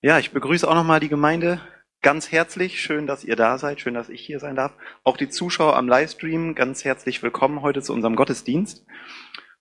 Ja, 0.00 0.20
ich 0.20 0.30
begrüße 0.30 0.68
auch 0.68 0.76
nochmal 0.76 1.00
die 1.00 1.08
Gemeinde 1.08 1.60
ganz 2.02 2.30
herzlich. 2.30 2.80
Schön, 2.80 3.08
dass 3.08 3.24
ihr 3.24 3.34
da 3.34 3.58
seid. 3.58 3.80
Schön, 3.80 3.94
dass 3.94 4.08
ich 4.08 4.20
hier 4.20 4.38
sein 4.38 4.54
darf. 4.54 4.72
Auch 5.02 5.16
die 5.16 5.28
Zuschauer 5.28 5.74
am 5.74 5.88
Livestream 5.88 6.54
ganz 6.54 6.84
herzlich 6.84 7.20
willkommen 7.20 7.62
heute 7.62 7.82
zu 7.82 7.92
unserem 7.92 8.14
Gottesdienst. 8.14 8.86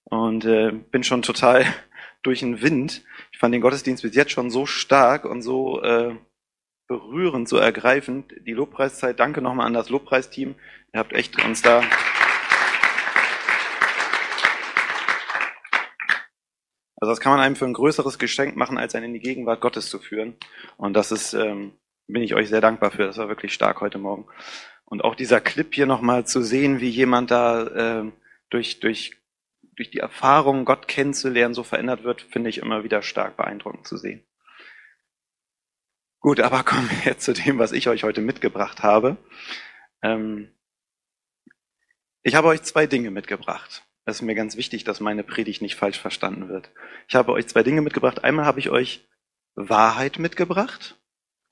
Und 0.03 0.45
äh, 0.45 0.71
bin 0.71 1.03
schon 1.03 1.23
total 1.23 1.65
durch 2.21 2.41
den 2.41 2.61
Wind. 2.61 3.03
Ich 3.31 3.39
fand 3.39 3.51
den 3.51 3.61
Gottesdienst 3.61 4.03
bis 4.03 4.13
jetzt 4.13 4.31
schon 4.31 4.51
so 4.51 4.67
stark 4.67 5.25
und 5.25 5.41
so 5.41 5.81
äh, 5.81 6.15
berührend, 6.87 7.49
so 7.49 7.57
ergreifend. 7.57 8.31
Die 8.45 8.53
Lobpreiszeit, 8.53 9.19
danke 9.19 9.41
nochmal 9.41 9.65
an 9.65 9.73
das 9.73 9.89
Lobpreisteam. 9.89 10.53
Ihr 10.93 10.99
habt 10.99 11.13
echt 11.13 11.43
uns 11.43 11.63
da 11.63 11.81
Also 16.99 17.11
das 17.11 17.19
kann 17.19 17.31
man 17.31 17.41
einem 17.41 17.55
für 17.55 17.65
ein 17.65 17.73
größeres 17.73 18.17
Geschenk 18.17 18.55
machen, 18.55 18.77
als 18.77 18.95
einen 18.95 19.05
in 19.05 19.13
die 19.13 19.19
Gegenwart 19.19 19.61
Gottes 19.61 19.89
zu 19.89 19.99
führen. 19.99 20.35
Und 20.77 20.93
das 20.93 21.11
ist, 21.11 21.33
ähm, 21.33 21.73
bin 22.07 22.23
ich 22.23 22.33
euch 22.33 22.49
sehr 22.49 22.61
dankbar 22.61 22.91
für. 22.91 23.05
Das 23.05 23.17
war 23.17 23.29
wirklich 23.29 23.53
stark 23.53 23.81
heute 23.81 23.99
Morgen. 23.99 24.25
Und 24.83 25.03
auch 25.03 25.15
dieser 25.15 25.39
Clip 25.39 25.73
hier 25.73 25.85
nochmal 25.85 26.25
zu 26.25 26.41
sehen, 26.41 26.79
wie 26.79 26.89
jemand 26.89 27.29
da 27.29 28.01
äh, 28.01 28.11
durch, 28.49 28.79
durch, 28.79 29.15
durch 29.75 29.91
die 29.91 29.99
Erfahrung, 29.99 30.65
Gott 30.65 30.87
kennenzulernen, 30.87 31.53
so 31.53 31.63
verändert 31.63 32.03
wird, 32.03 32.21
finde 32.21 32.49
ich 32.49 32.57
immer 32.57 32.83
wieder 32.83 33.03
stark 33.03 33.37
beeindruckend 33.37 33.85
zu 33.85 33.97
sehen. 33.97 34.23
Gut, 36.19 36.39
aber 36.39 36.63
kommen 36.65 36.89
wir 36.89 37.11
jetzt 37.11 37.25
zu 37.25 37.33
dem, 37.33 37.59
was 37.59 37.73
ich 37.73 37.87
euch 37.89 38.03
heute 38.03 38.21
mitgebracht 38.21 38.81
habe. 38.81 39.17
Ähm, 40.01 40.51
ich 42.23 42.33
habe 42.33 42.47
euch 42.47 42.63
zwei 42.63 42.87
Dinge 42.87 43.11
mitgebracht. 43.11 43.86
Es 44.07 44.17
ist 44.17 44.21
mir 44.21 44.35
ganz 44.35 44.55
wichtig, 44.55 44.85
dass 44.85 45.01
meine 45.01 45.21
Predigt 45.21 45.61
nicht 45.61 45.75
falsch 45.75 45.99
verstanden 45.99 46.47
wird. 46.47 46.71
Ich 47.09 47.15
habe 47.15 47.33
euch 47.33 47.45
zwei 47.47 47.61
Dinge 47.61 47.81
mitgebracht. 47.81 48.23
Einmal 48.23 48.45
habe 48.45 48.61
ich 48.61 48.69
euch 48.69 49.05
Wahrheit 49.55 50.17
mitgebracht 50.17 50.95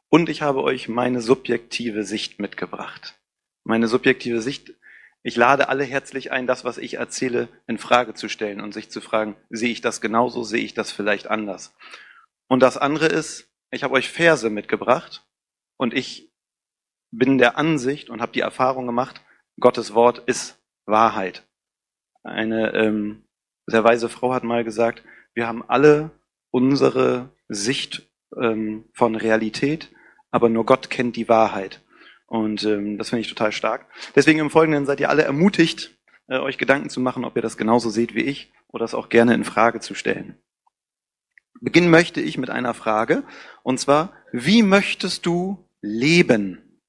und 0.07 0.29
ich 0.29 0.41
habe 0.41 0.63
euch 0.63 0.87
meine 0.87 1.19
subjektive 1.19 2.05
Sicht 2.05 2.39
mitgebracht. 2.39 3.19
Meine 3.65 3.89
subjektive 3.89 4.41
Sicht, 4.41 4.73
ich 5.21 5.35
lade 5.35 5.67
alle 5.67 5.83
herzlich 5.83 6.31
ein, 6.31 6.47
das, 6.47 6.63
was 6.63 6.77
ich 6.77 6.93
erzähle, 6.93 7.49
in 7.67 7.77
Frage 7.77 8.13
zu 8.13 8.29
stellen 8.29 8.61
und 8.61 8.73
sich 8.73 8.89
zu 8.89 9.01
fragen, 9.01 9.35
sehe 9.49 9.71
ich 9.71 9.81
das 9.81 9.99
genauso, 9.99 10.43
sehe 10.43 10.63
ich 10.63 10.73
das 10.73 10.93
vielleicht 10.93 11.27
anders? 11.27 11.75
Und 12.47 12.61
das 12.61 12.77
andere 12.77 13.07
ist, 13.07 13.51
ich 13.69 13.83
habe 13.83 13.95
euch 13.95 14.09
Verse 14.09 14.49
mitgebracht 14.49 15.27
und 15.75 15.93
ich 15.93 16.31
bin 17.11 17.37
der 17.37 17.57
Ansicht 17.57 18.09
und 18.09 18.21
habe 18.21 18.31
die 18.31 18.39
Erfahrung 18.39 18.85
gemacht, 18.85 19.21
Gottes 19.59 19.93
Wort 19.93 20.19
ist 20.19 20.57
Wahrheit. 20.85 21.45
Eine 22.25 22.73
ähm, 22.73 23.23
sehr 23.67 23.83
weise 23.83 24.09
Frau 24.09 24.33
hat 24.33 24.43
mal 24.43 24.63
gesagt, 24.63 25.03
wir 25.35 25.47
haben 25.47 25.63
alle 25.67 26.09
unsere 26.49 27.29
Sicht 27.47 28.09
ähm, 28.35 28.85
von 28.93 29.15
Realität, 29.15 29.91
aber 30.31 30.49
nur 30.49 30.65
Gott 30.65 30.89
kennt 30.89 31.15
die 31.15 31.29
Wahrheit. 31.29 31.81
Und 32.25 32.63
ähm, 32.63 32.97
das 32.97 33.09
finde 33.09 33.21
ich 33.21 33.29
total 33.29 33.51
stark. 33.51 33.85
Deswegen 34.15 34.39
im 34.39 34.49
Folgenden 34.49 34.87
seid 34.87 34.99
ihr 34.99 35.09
alle 35.09 35.21
ermutigt, 35.21 35.95
äh, 36.27 36.39
euch 36.39 36.57
Gedanken 36.57 36.89
zu 36.89 36.99
machen, 36.99 37.25
ob 37.25 37.35
ihr 37.35 37.43
das 37.43 37.57
genauso 37.57 37.89
seht 37.91 38.15
wie 38.15 38.23
ich 38.23 38.51
oder 38.69 38.85
es 38.85 38.95
auch 38.95 39.09
gerne 39.09 39.35
in 39.35 39.43
Frage 39.43 39.79
zu 39.79 39.93
stellen. 39.93 40.35
Beginnen 41.61 41.91
möchte 41.91 42.21
ich 42.21 42.39
mit 42.39 42.49
einer 42.49 42.73
Frage, 42.73 43.23
und 43.61 43.79
zwar, 43.79 44.13
wie 44.31 44.63
möchtest 44.63 45.25
du 45.25 45.69
leben? 45.81 46.81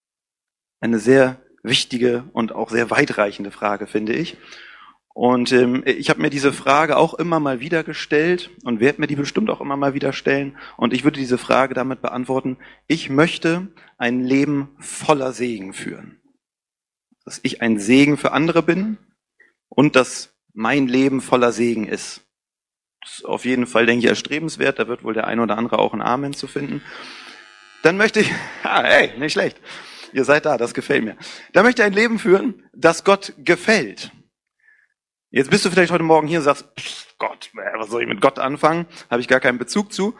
Eine 0.80 0.98
sehr 0.98 1.40
wichtige 1.62 2.24
und 2.32 2.52
auch 2.52 2.70
sehr 2.70 2.90
weitreichende 2.90 3.50
Frage, 3.50 3.86
finde 3.86 4.14
ich. 4.14 4.38
Und 5.16 5.50
ähm, 5.50 5.82
ich 5.86 6.10
habe 6.10 6.20
mir 6.20 6.28
diese 6.28 6.52
Frage 6.52 6.98
auch 6.98 7.14
immer 7.14 7.40
mal 7.40 7.58
wieder 7.58 7.82
gestellt 7.84 8.50
und 8.64 8.80
werde 8.80 9.00
mir 9.00 9.06
die 9.06 9.16
bestimmt 9.16 9.48
auch 9.48 9.62
immer 9.62 9.78
mal 9.78 9.94
wieder 9.94 10.12
stellen. 10.12 10.58
Und 10.76 10.92
ich 10.92 11.04
würde 11.04 11.18
diese 11.18 11.38
Frage 11.38 11.72
damit 11.72 12.02
beantworten, 12.02 12.58
ich 12.86 13.08
möchte 13.08 13.68
ein 13.96 14.22
Leben 14.22 14.76
voller 14.78 15.32
Segen 15.32 15.72
führen. 15.72 16.20
Dass 17.24 17.40
ich 17.42 17.62
ein 17.62 17.78
Segen 17.78 18.18
für 18.18 18.32
andere 18.32 18.62
bin 18.62 18.98
und 19.70 19.96
dass 19.96 20.34
mein 20.52 20.86
Leben 20.86 21.22
voller 21.22 21.50
Segen 21.50 21.88
ist. 21.88 22.20
Das 23.00 23.20
ist 23.20 23.24
auf 23.24 23.46
jeden 23.46 23.66
Fall, 23.66 23.86
denke 23.86 24.04
ich, 24.04 24.10
erstrebenswert. 24.10 24.78
Da 24.78 24.86
wird 24.86 25.02
wohl 25.02 25.14
der 25.14 25.26
ein 25.26 25.40
oder 25.40 25.56
andere 25.56 25.78
auch 25.78 25.94
ein 25.94 26.02
Amen 26.02 26.34
zu 26.34 26.46
finden. 26.46 26.82
Dann 27.80 27.96
möchte 27.96 28.20
ich, 28.20 28.30
ah, 28.64 28.82
hey, 28.82 29.18
nicht 29.18 29.32
schlecht. 29.32 29.58
Ihr 30.12 30.26
seid 30.26 30.44
da, 30.44 30.58
das 30.58 30.74
gefällt 30.74 31.04
mir. 31.04 31.16
Dann 31.54 31.64
möchte 31.64 31.80
ich 31.80 31.86
ein 31.86 31.94
Leben 31.94 32.18
führen, 32.18 32.68
das 32.74 33.02
Gott 33.02 33.32
gefällt. 33.38 34.12
Jetzt 35.36 35.50
bist 35.50 35.66
du 35.66 35.70
vielleicht 35.70 35.92
heute 35.92 36.02
Morgen 36.02 36.26
hier 36.28 36.38
und 36.38 36.46
sagst, 36.46 36.66
Gott, 37.18 37.50
was 37.76 37.90
soll 37.90 38.00
ich 38.00 38.08
mit 38.08 38.22
Gott 38.22 38.38
anfangen? 38.38 38.86
Habe 39.10 39.20
ich 39.20 39.28
gar 39.28 39.38
keinen 39.38 39.58
Bezug 39.58 39.92
zu. 39.92 40.14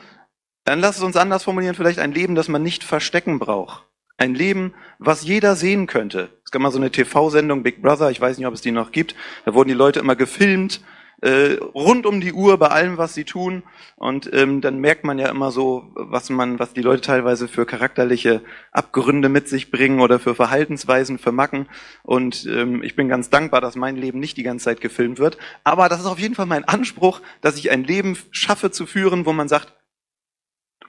Dann 0.64 0.80
lass 0.80 0.98
es 0.98 1.02
uns 1.02 1.16
anders 1.16 1.42
formulieren, 1.42 1.74
vielleicht 1.74 1.98
ein 1.98 2.12
Leben, 2.12 2.34
das 2.34 2.48
man 2.48 2.62
nicht 2.62 2.84
verstecken 2.84 3.38
braucht. 3.38 3.86
Ein 4.18 4.34
Leben, 4.34 4.74
was 4.98 5.24
jeder 5.24 5.56
sehen 5.56 5.86
könnte. 5.86 6.28
Es 6.44 6.50
gab 6.50 6.60
mal 6.60 6.70
so 6.70 6.76
eine 6.76 6.90
TV-Sendung, 6.90 7.62
Big 7.62 7.80
Brother, 7.80 8.10
ich 8.10 8.20
weiß 8.20 8.36
nicht, 8.36 8.46
ob 8.46 8.52
es 8.52 8.60
die 8.60 8.72
noch 8.72 8.92
gibt. 8.92 9.14
Da 9.46 9.54
wurden 9.54 9.68
die 9.68 9.74
Leute 9.74 10.00
immer 10.00 10.16
gefilmt 10.16 10.82
äh, 11.22 11.54
rund 11.74 12.06
um 12.06 12.20
die 12.20 12.32
Uhr 12.32 12.58
bei 12.58 12.68
allem, 12.68 12.98
was 12.98 13.14
sie 13.14 13.24
tun. 13.24 13.62
Und 13.96 14.30
ähm, 14.32 14.60
dann 14.60 14.78
merkt 14.78 15.04
man 15.04 15.18
ja 15.18 15.28
immer 15.28 15.50
so, 15.50 15.90
was 15.94 16.30
man, 16.30 16.58
was 16.58 16.72
die 16.72 16.82
Leute 16.82 17.00
teilweise 17.00 17.48
für 17.48 17.66
charakterliche 17.66 18.42
Abgründe 18.72 19.28
mit 19.28 19.48
sich 19.48 19.70
bringen 19.70 20.00
oder 20.00 20.18
für 20.18 20.34
Verhaltensweisen, 20.34 21.18
für 21.18 21.32
Macken. 21.32 21.68
Und 22.02 22.46
ähm, 22.46 22.82
ich 22.82 22.96
bin 22.96 23.08
ganz 23.08 23.30
dankbar, 23.30 23.60
dass 23.60 23.76
mein 23.76 23.96
Leben 23.96 24.20
nicht 24.20 24.36
die 24.36 24.42
ganze 24.42 24.66
Zeit 24.66 24.80
gefilmt 24.80 25.18
wird. 25.18 25.38
Aber 25.64 25.88
das 25.88 26.00
ist 26.00 26.06
auf 26.06 26.18
jeden 26.18 26.34
Fall 26.34 26.46
mein 26.46 26.64
Anspruch, 26.64 27.20
dass 27.40 27.56
ich 27.56 27.70
ein 27.70 27.84
Leben 27.84 28.16
schaffe 28.30 28.70
zu 28.70 28.86
führen, 28.86 29.26
wo 29.26 29.32
man 29.32 29.48
sagt, 29.48 29.74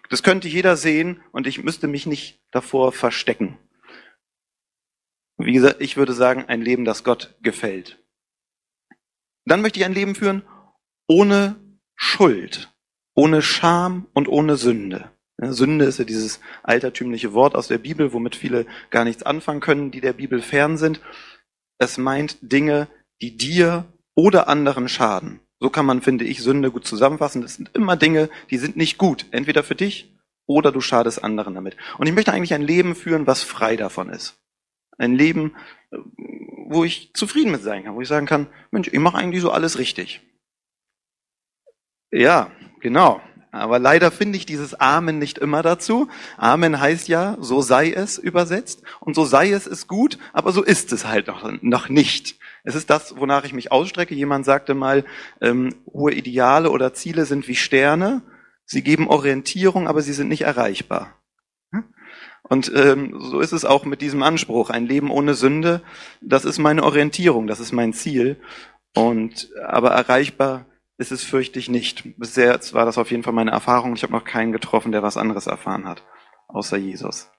das 0.09 0.23
könnte 0.23 0.47
jeder 0.47 0.77
sehen 0.77 1.21
und 1.31 1.47
ich 1.47 1.63
müsste 1.63 1.87
mich 1.87 2.05
nicht 2.05 2.39
davor 2.51 2.91
verstecken. 2.91 3.57
Wie 5.37 5.53
gesagt, 5.53 5.77
ich 5.79 5.97
würde 5.97 6.13
sagen, 6.13 6.45
ein 6.47 6.61
Leben, 6.61 6.85
das 6.85 7.03
Gott 7.03 7.35
gefällt. 7.41 7.99
Dann 9.47 9.61
möchte 9.61 9.79
ich 9.79 9.85
ein 9.85 9.93
Leben 9.93 10.13
führen 10.13 10.43
ohne 11.07 11.55
Schuld, 11.95 12.73
ohne 13.15 13.41
Scham 13.41 14.07
und 14.13 14.27
ohne 14.27 14.57
Sünde. 14.57 15.09
Sünde 15.39 15.85
ist 15.85 15.99
ja 15.99 16.05
dieses 16.05 16.41
altertümliche 16.63 17.33
Wort 17.33 17.55
aus 17.55 17.67
der 17.67 17.77
Bibel, 17.77 18.11
womit 18.11 18.35
viele 18.35 18.65
gar 18.89 19.05
nichts 19.05 19.23
anfangen 19.23 19.61
können, 19.61 19.91
die 19.91 20.01
der 20.01 20.13
Bibel 20.13 20.41
fern 20.41 20.77
sind. 20.77 20.99
Es 21.77 21.97
meint 21.97 22.37
Dinge, 22.41 22.87
die 23.21 23.37
dir 23.37 23.85
oder 24.15 24.47
anderen 24.49 24.89
schaden. 24.89 25.39
So 25.59 25.69
kann 25.69 25.85
man, 25.85 26.01
finde 26.01 26.25
ich, 26.25 26.41
Sünde 26.41 26.71
gut 26.71 26.85
zusammenfassen. 26.85 27.41
Das 27.41 27.55
sind 27.55 27.71
immer 27.73 27.95
Dinge, 27.95 28.29
die 28.49 28.57
sind 28.57 28.75
nicht 28.75 28.97
gut. 28.97 29.27
Entweder 29.31 29.63
für 29.63 29.75
dich 29.75 30.13
oder 30.45 30.71
du 30.71 30.81
schadest 30.81 31.23
anderen 31.23 31.53
damit. 31.53 31.77
Und 31.97 32.07
ich 32.07 32.13
möchte 32.13 32.33
eigentlich 32.33 32.53
ein 32.53 32.61
Leben 32.61 32.95
führen, 32.95 33.27
was 33.27 33.43
frei 33.43 33.75
davon 33.75 34.09
ist. 34.09 34.41
Ein 34.97 35.15
Leben, 35.15 35.55
wo 35.91 36.83
ich 36.83 37.13
zufrieden 37.13 37.51
mit 37.51 37.63
sein 37.63 37.83
kann, 37.83 37.95
wo 37.95 38.01
ich 38.01 38.07
sagen 38.07 38.25
kann, 38.25 38.47
Mensch, 38.71 38.89
ich 38.91 38.99
mache 38.99 39.17
eigentlich 39.17 39.41
so 39.41 39.51
alles 39.51 39.77
richtig. 39.77 40.21
Ja, 42.11 42.51
genau. 42.81 43.21
Aber 43.51 43.79
leider 43.79 44.11
finde 44.11 44.37
ich 44.37 44.45
dieses 44.45 44.75
Amen 44.75 45.19
nicht 45.19 45.37
immer 45.37 45.63
dazu. 45.63 46.09
Amen 46.37 46.79
heißt 46.79 47.07
ja, 47.07 47.37
so 47.39 47.61
sei 47.61 47.91
es 47.91 48.17
übersetzt. 48.17 48.83
Und 48.99 49.15
so 49.15 49.25
sei 49.25 49.51
es 49.51 49.65
ist 49.65 49.87
gut, 49.87 50.19
aber 50.33 50.51
so 50.51 50.61
ist 50.63 50.91
es 50.91 51.07
halt 51.07 51.27
noch, 51.27 51.49
noch 51.61 51.89
nicht. 51.89 52.37
Es 52.63 52.75
ist 52.75 52.89
das, 52.89 53.17
wonach 53.17 53.45
ich 53.45 53.53
mich 53.53 53.71
ausstrecke. 53.71 54.13
Jemand 54.13 54.45
sagte 54.45 54.73
mal, 54.73 55.05
ähm, 55.41 55.73
hohe 55.91 56.13
Ideale 56.13 56.69
oder 56.69 56.93
Ziele 56.93 57.25
sind 57.25 57.47
wie 57.47 57.55
Sterne. 57.55 58.21
Sie 58.65 58.83
geben 58.83 59.07
Orientierung, 59.07 59.87
aber 59.87 60.01
sie 60.01 60.13
sind 60.13 60.27
nicht 60.27 60.41
erreichbar. 60.41 61.16
Und 62.49 62.71
ähm, 62.73 63.15
so 63.19 63.39
ist 63.39 63.51
es 63.51 63.65
auch 63.65 63.85
mit 63.85 64.01
diesem 64.01 64.23
Anspruch. 64.23 64.69
Ein 64.69 64.85
Leben 64.85 65.11
ohne 65.11 65.33
Sünde, 65.33 65.81
das 66.21 66.45
ist 66.45 66.59
meine 66.59 66.83
Orientierung, 66.83 67.47
das 67.47 67.59
ist 67.59 67.71
mein 67.71 67.93
Ziel. 67.93 68.37
Und 68.95 69.49
aber 69.65 69.91
erreichbar 69.91 70.65
ist 70.97 71.11
es 71.11 71.23
fürchte 71.23 71.59
ich 71.59 71.69
nicht. 71.69 72.17
Bisher 72.17 72.59
war 72.71 72.85
das 72.85 72.97
auf 72.97 73.11
jeden 73.11 73.23
Fall 73.23 73.33
meine 73.33 73.51
Erfahrung. 73.51 73.95
Ich 73.95 74.03
habe 74.03 74.13
noch 74.13 74.23
keinen 74.23 74.51
getroffen, 74.51 74.91
der 74.91 75.03
was 75.03 75.17
anderes 75.17 75.47
erfahren 75.47 75.85
hat, 75.87 76.03
außer 76.47 76.77
Jesus. 76.77 77.29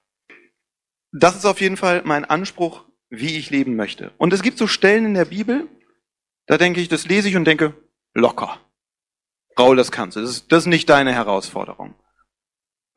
Das 1.12 1.36
ist 1.36 1.46
auf 1.46 1.60
jeden 1.60 1.76
Fall 1.76 2.02
mein 2.04 2.24
Anspruch, 2.24 2.84
wie 3.08 3.36
ich 3.36 3.50
leben 3.50 3.76
möchte. 3.76 4.12
Und 4.18 4.32
es 4.32 4.42
gibt 4.42 4.58
so 4.58 4.66
Stellen 4.66 5.06
in 5.06 5.14
der 5.14 5.24
Bibel, 5.24 5.66
da 6.46 6.58
denke 6.58 6.80
ich, 6.80 6.88
das 6.88 7.06
lese 7.06 7.28
ich 7.28 7.36
und 7.36 7.44
denke, 7.44 7.74
locker. 8.14 8.60
Raul, 9.58 9.76
das 9.76 9.90
kannst 9.90 10.16
du. 10.16 10.20
Das 10.20 10.30
ist, 10.30 10.52
das 10.52 10.64
ist 10.64 10.66
nicht 10.66 10.88
deine 10.88 11.12
Herausforderung. 11.12 11.94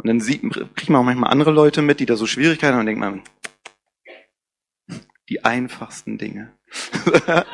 Und 0.01 0.07
dann 0.07 0.19
sieht, 0.19 0.41
kriegt 0.41 0.89
man 0.89 1.01
auch 1.01 1.05
manchmal 1.05 1.29
andere 1.29 1.51
Leute 1.51 1.83
mit, 1.83 1.99
die 1.99 2.07
da 2.07 2.15
so 2.15 2.25
Schwierigkeiten 2.25 2.73
haben 2.73 2.79
und 2.79 2.85
denkt 2.87 2.99
man, 2.99 3.21
die 5.29 5.45
einfachsten 5.45 6.17
Dinge. 6.17 6.57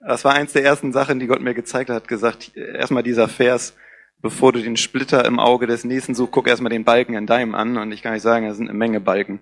das 0.00 0.24
war 0.24 0.32
eins 0.32 0.54
der 0.54 0.64
ersten 0.64 0.92
Sachen, 0.92 1.20
die 1.20 1.26
Gott 1.26 1.42
mir 1.42 1.52
gezeigt 1.52 1.90
hat, 1.90 2.08
gesagt, 2.08 2.56
erstmal 2.56 3.02
dieser 3.02 3.28
Vers, 3.28 3.74
bevor 4.22 4.52
du 4.52 4.62
den 4.62 4.78
Splitter 4.78 5.26
im 5.26 5.38
Auge 5.38 5.66
des 5.66 5.84
Nächsten 5.84 6.14
suchst, 6.14 6.32
guck 6.32 6.48
erstmal 6.48 6.70
den 6.70 6.84
Balken 6.84 7.14
in 7.14 7.26
deinem 7.26 7.54
an 7.54 7.76
und 7.76 7.92
ich 7.92 8.02
kann 8.02 8.14
nicht 8.14 8.22
sagen, 8.22 8.46
da 8.46 8.54
sind 8.54 8.68
eine 8.68 8.78
Menge 8.78 8.98
Balken. 8.98 9.40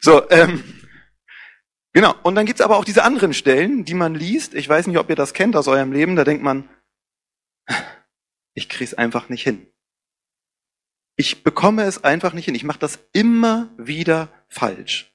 So, 0.00 0.28
ähm, 0.30 0.64
genau. 1.92 2.14
Und 2.22 2.34
dann 2.34 2.46
gibt's 2.46 2.62
aber 2.62 2.78
auch 2.78 2.86
diese 2.86 3.04
anderen 3.04 3.34
Stellen, 3.34 3.84
die 3.84 3.94
man 3.94 4.14
liest. 4.14 4.54
Ich 4.54 4.66
weiß 4.66 4.86
nicht, 4.86 4.98
ob 4.98 5.10
ihr 5.10 5.16
das 5.16 5.34
kennt 5.34 5.54
aus 5.54 5.68
eurem 5.68 5.92
Leben. 5.92 6.16
Da 6.16 6.24
denkt 6.24 6.42
man, 6.42 6.66
ich 8.54 8.70
krieg's 8.70 8.94
einfach 8.94 9.28
nicht 9.28 9.42
hin. 9.42 9.66
Ich 11.20 11.42
bekomme 11.42 11.82
es 11.82 12.04
einfach 12.04 12.32
nicht 12.32 12.44
hin. 12.44 12.54
Ich 12.54 12.62
mache 12.62 12.78
das 12.78 13.00
immer 13.12 13.70
wieder 13.76 14.28
falsch. 14.48 15.12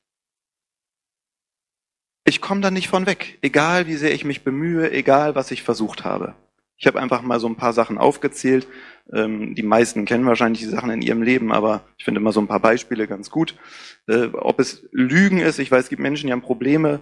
Ich 2.26 2.42
komme 2.42 2.60
da 2.60 2.72
nicht 2.72 2.90
von 2.90 3.06
weg, 3.06 3.40
egal 3.42 3.88
wie 3.88 3.96
sehr 3.96 4.14
ich 4.14 4.26
mich 4.26 4.44
bemühe, 4.44 4.92
egal 4.92 5.34
was 5.34 5.50
ich 5.52 5.64
versucht 5.64 6.04
habe. 6.04 6.36
Ich 6.76 6.88
habe 6.88 7.00
einfach 7.00 7.22
mal 7.22 7.40
so 7.40 7.48
ein 7.48 7.56
paar 7.56 7.72
Sachen 7.72 7.98
aufgezählt. 7.98 8.68
Ähm, 9.14 9.56
die 9.56 9.64
meisten 9.64 10.04
kennen 10.04 10.26
wahrscheinlich 10.26 10.62
die 10.62 10.70
Sachen 10.70 10.90
in 10.90 11.02
ihrem 11.02 11.22
Leben, 11.22 11.54
aber 11.54 11.86
ich 11.98 12.04
finde 12.04 12.20
immer 12.20 12.34
so 12.34 12.42
ein 12.42 12.48
paar 12.48 12.60
Beispiele 12.60 13.08
ganz 13.08 13.30
gut. 13.30 13.56
Äh, 14.08 14.28
ob 14.34 14.60
es 14.60 14.86
Lügen 14.92 15.40
ist, 15.40 15.58
ich 15.60 15.72
weiß, 15.72 15.86
es 15.86 15.90
gibt 15.90 16.02
Menschen, 16.02 16.28
die 16.28 16.34
haben 16.34 16.42
Probleme. 16.42 17.00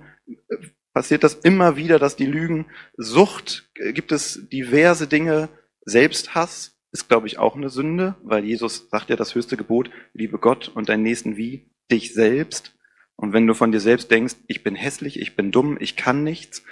Passiert 0.94 1.24
das 1.24 1.34
immer 1.34 1.76
wieder, 1.76 1.98
dass 1.98 2.16
die 2.16 2.28
lügen? 2.28 2.68
Sucht, 2.98 3.72
äh, 3.78 3.94
gibt 3.94 4.12
es 4.12 4.48
diverse 4.50 5.08
Dinge. 5.08 5.50
Selbsthass 5.86 6.71
ist, 6.92 7.08
glaube 7.08 7.28
ich, 7.28 7.40
auch 7.40 7.56
eine 7.56 7.70
Sünde, 7.70 8.16
weil 8.24 8.44
Jesus 8.44 8.90
sagt 8.90 9.10
ja 9.10 9.16
das 9.16 9.34
höchste 9.36 9.58
Gebot, 9.58 9.90
liebe 10.14 10.38
Gott 10.38 10.70
und 10.70 10.90
deinen 10.90 11.04
Nächsten 11.04 11.38
wie 11.38 11.70
dich 11.90 12.14
selbst. 12.14 12.76
Und 13.16 13.34
wenn 13.34 13.48
du 13.48 13.54
von 13.54 13.72
dir 13.72 13.80
selbst 13.80 14.12
denkst, 14.12 14.36
ich 14.48 14.64
bin 14.64 14.76
hässlich, 14.76 15.20
ich 15.20 15.36
bin 15.36 15.52
dumm, 15.52 15.78
ich 15.80 15.96
kann 15.96 16.24
nichts, 16.24 16.64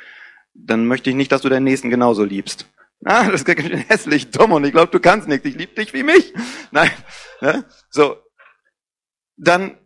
dann 0.54 0.86
möchte 0.88 1.10
ich 1.10 1.16
nicht, 1.16 1.32
dass 1.32 1.42
du 1.42 1.50
deinen 1.50 1.64
Nächsten 1.64 1.90
genauso 1.90 2.24
liebst. 2.24 2.68
Ah, 3.06 3.30
das 3.32 3.44
ist 3.44 3.90
hässlich, 3.90 4.32
dumm 4.32 4.52
und 4.52 4.66
ich 4.66 4.72
glaube, 4.72 4.92
du 4.92 5.00
kannst 5.00 5.28
nichts. 5.28 5.46
Ich 5.46 5.56
liebe 5.56 5.76
dich 5.76 5.94
wie 5.94 6.04
mich. 6.04 6.34
Nein. 6.72 6.92
Ne? 7.42 7.66
So. 7.90 8.18
Dann 9.38 9.78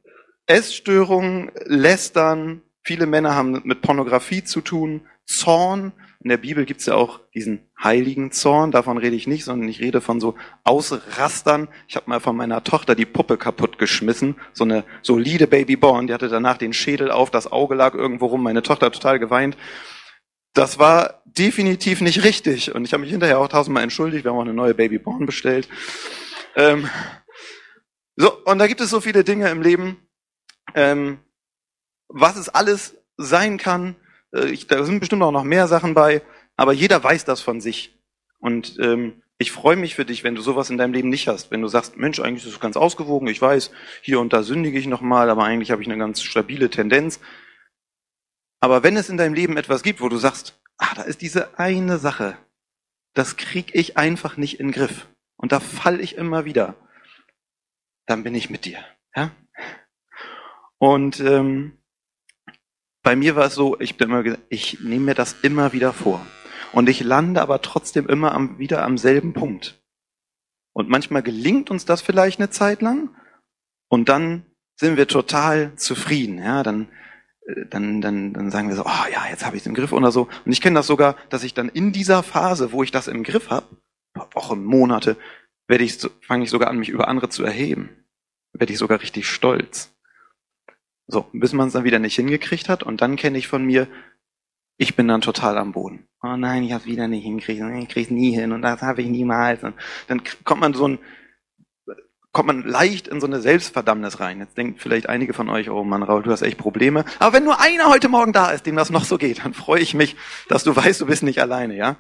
Essstörungen, 0.48 1.52
Lästern. 1.66 2.64
Viele 2.84 3.06
Männer 3.06 3.36
haben 3.36 3.62
mit 3.64 3.82
Pornografie 3.82 4.44
zu 4.44 4.62
tun. 4.62 5.08
Zorn. 5.26 5.94
In 6.22 6.30
der 6.30 6.38
Bibel 6.38 6.66
gibt's 6.66 6.86
ja 6.86 6.96
auch 6.96 7.22
diesen 7.34 7.70
heiligen 7.84 8.32
Zorn. 8.32 8.72
Davon 8.72 8.98
rede 8.98 9.16
ich 9.16 9.28
nicht, 9.28 9.44
sondern 9.44 9.68
ich 9.68 9.80
rede 9.82 10.02
von 10.02 10.20
so 10.20 10.36
Ausrastern. 10.64 11.68
Ich 11.88 11.96
habe 11.96 12.10
mal 12.10 12.20
von 12.20 12.36
meiner 12.36 12.64
Tochter 12.64 12.96
die 12.96 13.06
Puppe 13.06 13.38
kaputt 13.38 13.78
geschmissen. 13.78 14.36
So 14.54 14.64
eine 14.64 14.84
solide 15.02 15.48
Babyborn. 15.48 16.08
Die 16.08 16.14
hatte 16.14 16.30
danach 16.30 16.58
den 16.58 16.74
Schädel 16.74 17.12
auf, 17.12 17.30
das 17.30 17.52
Auge 17.52 17.76
lag 17.76 17.94
irgendwo 17.94 18.28
rum. 18.28 18.44
Meine 18.44 18.64
Tochter 18.64 18.92
total 18.92 19.20
geweint. 19.20 19.58
Das 20.54 20.80
war 20.80 21.22
definitiv 21.26 22.02
nicht 22.02 22.24
richtig. 22.24 22.74
Und 22.74 22.86
ich 22.86 22.94
habe 22.94 23.02
mich 23.02 23.12
hinterher 23.12 23.40
auch 23.40 23.48
tausendmal 23.48 23.84
entschuldigt. 23.84 24.24
Wir 24.24 24.32
haben 24.32 24.38
auch 24.38 24.44
eine 24.44 24.54
neue 24.54 24.76
Babyborn 24.76 25.26
bestellt. 25.26 25.68
Ähm, 26.56 26.90
so, 28.16 28.32
und 28.46 28.60
da 28.60 28.68
gibt 28.68 28.82
es 28.82 28.92
so 28.92 29.02
viele 29.02 29.24
Dinge 29.24 29.50
im 29.50 29.62
Leben, 29.62 29.98
ähm, 30.76 31.18
was 32.08 32.38
es 32.38 32.50
alles 32.50 32.96
sein 33.18 33.58
kann. 33.58 33.96
Äh, 34.34 34.50
ich, 34.50 34.68
da 34.68 34.84
sind 34.84 35.00
bestimmt 35.00 35.24
auch 35.24 35.32
noch 35.32 35.44
mehr 35.44 35.68
Sachen 35.68 35.96
bei, 35.96 36.22
aber 36.56 36.74
jeder 36.74 37.04
weiß 37.04 37.26
das 37.26 37.42
von 37.42 37.62
sich. 37.62 37.98
Und 38.40 38.78
ähm, 38.80 39.24
ich 39.38 39.52
freue 39.52 39.76
mich 39.76 39.96
für 39.96 40.06
dich, 40.06 40.24
wenn 40.24 40.36
du 40.36 40.42
sowas 40.42 40.70
in 40.70 40.78
deinem 40.78 40.94
Leben 40.94 41.10
nicht 41.10 41.28
hast. 41.28 41.52
Wenn 41.52 41.62
du 41.62 41.68
sagst, 41.68 41.98
Mensch, 41.98 42.20
eigentlich 42.20 42.46
ist 42.46 42.54
es 42.54 42.60
ganz 42.60 42.78
ausgewogen. 42.78 43.28
Ich 43.28 43.42
weiß, 43.42 43.72
hier 44.02 44.20
und 44.20 44.34
da 44.34 44.44
sündige 44.44 44.78
ich 44.78 44.88
nochmal, 44.88 45.30
aber 45.30 45.44
eigentlich 45.44 45.72
habe 45.72 45.82
ich 45.82 45.88
eine 45.88 45.98
ganz 45.98 46.22
stabile 46.22 46.70
Tendenz. 46.70 47.20
Aber 48.60 48.84
wenn 48.84 48.96
es 48.96 49.10
in 49.10 49.18
deinem 49.18 49.34
Leben 49.34 49.58
etwas 49.58 49.84
gibt, 49.84 50.02
wo 50.02 50.10
du 50.10 50.18
sagst, 50.18 50.62
ah, 50.78 50.94
da 50.96 51.04
ist 51.04 51.22
diese 51.22 51.58
eine 51.60 51.98
Sache, 51.98 52.38
das 53.14 53.38
krieg 53.38 53.72
ich 53.74 53.98
einfach 53.98 54.38
nicht 54.38 54.60
in 54.60 54.68
den 54.68 54.74
Griff 54.74 55.08
und 55.38 55.52
da 55.52 55.60
fall 55.60 56.00
ich 56.00 56.16
immer 56.16 56.46
wieder, 56.46 56.76
dann 58.06 58.24
bin 58.24 58.36
ich 58.36 58.50
mit 58.50 58.66
dir. 58.66 58.80
Ja? 59.16 59.32
Und 60.78 61.20
ähm, 61.20 61.78
bei 63.02 63.16
mir 63.16 63.36
war 63.36 63.48
es 63.48 63.56
so, 63.56 63.80
ich 63.80 63.98
bin 63.98 64.10
immer 64.10 64.38
ich 64.50 64.80
nehme 64.80 65.06
mir 65.06 65.16
das 65.16 65.34
immer 65.42 65.74
wieder 65.74 65.92
vor. 65.92 66.26
Und 66.74 66.90
ich 66.90 67.02
lande 67.02 67.42
aber 67.42 67.62
trotzdem 67.62 68.08
immer 68.08 68.34
am, 68.34 68.60
wieder 68.60 68.84
am 68.84 68.98
selben 68.98 69.34
Punkt. 69.34 69.82
Und 70.74 70.90
manchmal 70.90 71.24
gelingt 71.24 71.70
uns 71.72 71.86
das 71.86 72.02
vielleicht 72.02 72.40
eine 72.40 72.50
Zeit 72.50 72.82
lang 72.82 73.16
und 73.90 74.10
dann 74.10 74.46
sind 74.76 74.98
wir 74.98 75.08
total 75.08 75.76
zufrieden. 75.76 76.40
Ja, 76.40 76.64
dann 76.64 76.88
dann, 77.70 78.02
dann, 78.02 78.34
dann 78.34 78.52
sagen 78.52 78.70
wir 78.70 78.76
so, 78.76 78.86
oh 78.86 79.12
ja, 79.12 79.28
jetzt 79.30 79.46
habe 79.46 79.56
ich 79.56 79.64
es 79.64 79.68
im 79.68 79.74
Griff 79.74 79.92
oder 79.92 80.12
so. 80.12 80.30
Und 80.46 80.52
ich 80.52 80.62
kenne 80.62 80.76
das 80.76 80.88
sogar, 80.88 81.18
dass 81.30 81.44
ich 81.44 81.54
dann 81.54 81.70
in 81.70 81.92
dieser 81.92 82.24
Phase, 82.24 82.72
wo 82.72 82.84
ich 82.84 82.92
das 82.92 83.08
im 83.08 83.24
Griff 83.24 83.50
habe, 83.50 83.68
Wochen, 84.34 84.64
Monate, 84.64 85.18
werde 85.68 85.84
ich, 85.84 85.98
fange 86.22 86.44
ich 86.44 86.50
sogar 86.50 86.70
an, 86.70 86.78
mich 86.78 86.90
über 86.90 87.08
andere 87.08 87.30
zu 87.30 87.44
erheben. 87.44 87.90
Werde 88.54 88.72
ich 88.72 88.80
sogar 88.80 89.02
richtig 89.02 89.28
stolz. 89.28 89.94
So, 91.08 91.28
bis 91.34 91.54
man 91.54 91.68
es 91.68 91.74
dann 91.74 91.84
wieder 91.84 92.00
nicht 92.00 92.16
hingekriegt 92.16 92.70
hat. 92.70 92.84
Und 92.84 93.02
dann 93.02 93.16
kenne 93.16 93.38
ich 93.38 93.48
von 93.48 93.66
mir, 93.66 93.88
ich 94.78 94.96
bin 94.96 95.08
dann 95.08 95.22
total 95.22 95.58
am 95.58 95.72
Boden. 95.72 96.08
Oh 96.22 96.36
nein, 96.36 96.64
ich 96.64 96.74
habe 96.74 96.86
wieder 96.86 97.08
nicht 97.08 97.24
hingekriegt. 97.24 97.62
Ich 97.80 97.90
kriege 97.90 98.14
nie 98.14 98.32
hin 98.32 98.52
und 98.52 98.62
das 98.62 98.82
habe 98.82 99.02
ich 99.02 99.08
niemals. 99.08 99.64
Und 99.64 99.76
dann 100.08 100.22
kommt 100.44 100.62
man 100.62 100.74
so 100.74 100.88
ein, 100.88 101.00
kommt 102.32 102.48
man 102.48 102.64
leicht 102.64 103.08
in 103.08 103.22
so 103.22 103.28
eine 103.28 103.42
Selbstverdammnis 103.42 104.20
rein. 104.20 104.40
Jetzt 104.40 104.58
denkt 104.58 104.82
vielleicht 104.82 105.08
einige 105.08 105.34
von 105.34 105.50
euch, 105.50 105.70
oh 105.70 105.84
Mann, 105.84 106.02
Raul, 106.02 106.24
du 106.24 106.32
hast 106.32 106.42
echt 106.42 106.58
Probleme. 106.58 107.06
Aber 107.20 107.34
wenn 107.34 107.44
nur 107.44 107.62
einer 107.62 107.90
heute 107.90 108.10
Morgen 108.10 108.34
da 108.34 108.52
ist, 108.52 108.66
dem 108.66 108.76
das 108.76 108.90
noch 108.90 109.04
so 109.04 109.18
geht, 109.18 109.46
dann 109.46 109.54
freue 109.54 109.82
ich 109.82 109.94
mich, 109.94 110.16
dass 110.48 110.64
du 110.64 110.76
weißt, 110.76 111.02
du 111.02 111.06
bist 111.06 111.24
nicht 111.24 111.40
alleine, 111.40 111.76
ja? 111.76 111.98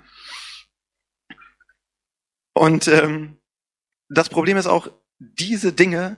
Und 2.53 2.87
ähm, 2.87 3.37
das 4.09 4.29
Problem 4.29 4.57
ist 4.57 4.67
auch, 4.67 4.89
diese 5.19 5.73
Dinge, 5.73 6.17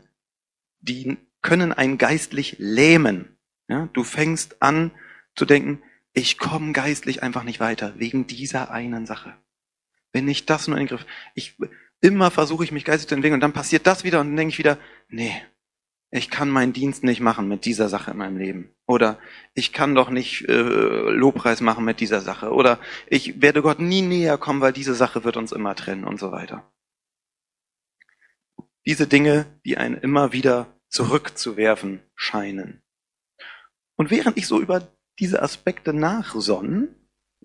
die 0.80 1.18
können 1.42 1.72
einen 1.72 1.98
geistlich 1.98 2.56
lähmen. 2.60 3.38
Ja? 3.68 3.90
Du 3.94 4.04
fängst 4.04 4.62
an 4.62 4.92
zu 5.36 5.46
denken, 5.46 5.82
ich 6.16 6.40
komme 6.40 6.72
geistlich 6.72 7.22
einfach 7.22 7.44
nicht 7.44 7.60
weiter, 7.60 7.94
wegen 7.98 8.26
dieser 8.26 8.72
einen 8.72 9.06
Sache. 9.06 9.38
Wenn 10.12 10.28
ich 10.28 10.48
das 10.48 10.68
nur 10.68 10.78
in 10.78 10.86
den 10.86 10.90
Griff, 10.90 11.06
ich, 11.36 11.56
Immer 12.06 12.30
versuche 12.30 12.64
ich 12.64 12.72
mich 12.72 12.86
geistig 12.86 13.10
zu 13.10 13.16
entwickeln 13.16 13.36
und 13.36 13.42
dann 13.42 13.54
passiert 13.54 13.88
das 13.88 14.04
wieder 14.04 14.20
und 14.20 14.28
dann 14.28 14.36
denke 14.36 14.52
ich 14.52 14.60
wieder, 14.60 14.78
nee, 15.10 15.42
ich 16.12 16.30
kann 16.30 16.50
meinen 16.50 16.72
Dienst 16.72 17.04
nicht 17.04 17.20
machen 17.20 17.48
mit 17.48 17.66
dieser 17.66 17.90
Sache 17.90 18.12
in 18.12 18.18
meinem 18.18 18.38
Leben. 18.38 18.70
Oder 18.86 19.18
ich 19.56 19.74
kann 19.74 19.96
doch 19.96 20.12
nicht 20.12 20.48
äh, 20.48 20.54
Lobpreis 21.10 21.62
machen 21.62 21.84
mit 21.84 22.00
dieser 22.00 22.22
Sache. 22.22 22.52
Oder 22.52 22.80
ich 23.08 23.42
werde 23.42 23.64
Gott 23.64 23.80
nie 23.80 24.04
näher 24.04 24.38
kommen, 24.38 24.62
weil 24.62 24.72
diese 24.72 24.94
Sache 24.94 25.24
wird 25.24 25.36
uns 25.36 25.52
immer 25.52 25.76
trennen 25.76 26.04
und 26.04 26.20
so 26.20 26.32
weiter. 26.32 26.72
Diese 28.86 29.08
Dinge, 29.08 29.48
die 29.66 29.78
einen 29.78 29.96
immer 29.96 30.32
wieder 30.32 30.68
zurückzuwerfen 30.90 32.02
scheinen. 32.14 32.84
Und 33.96 34.12
während 34.12 34.38
ich 34.38 34.46
so 34.46 34.62
über 34.62 34.88
diese 35.20 35.42
Aspekte 35.42 35.94
nachsonnen, 35.94 36.96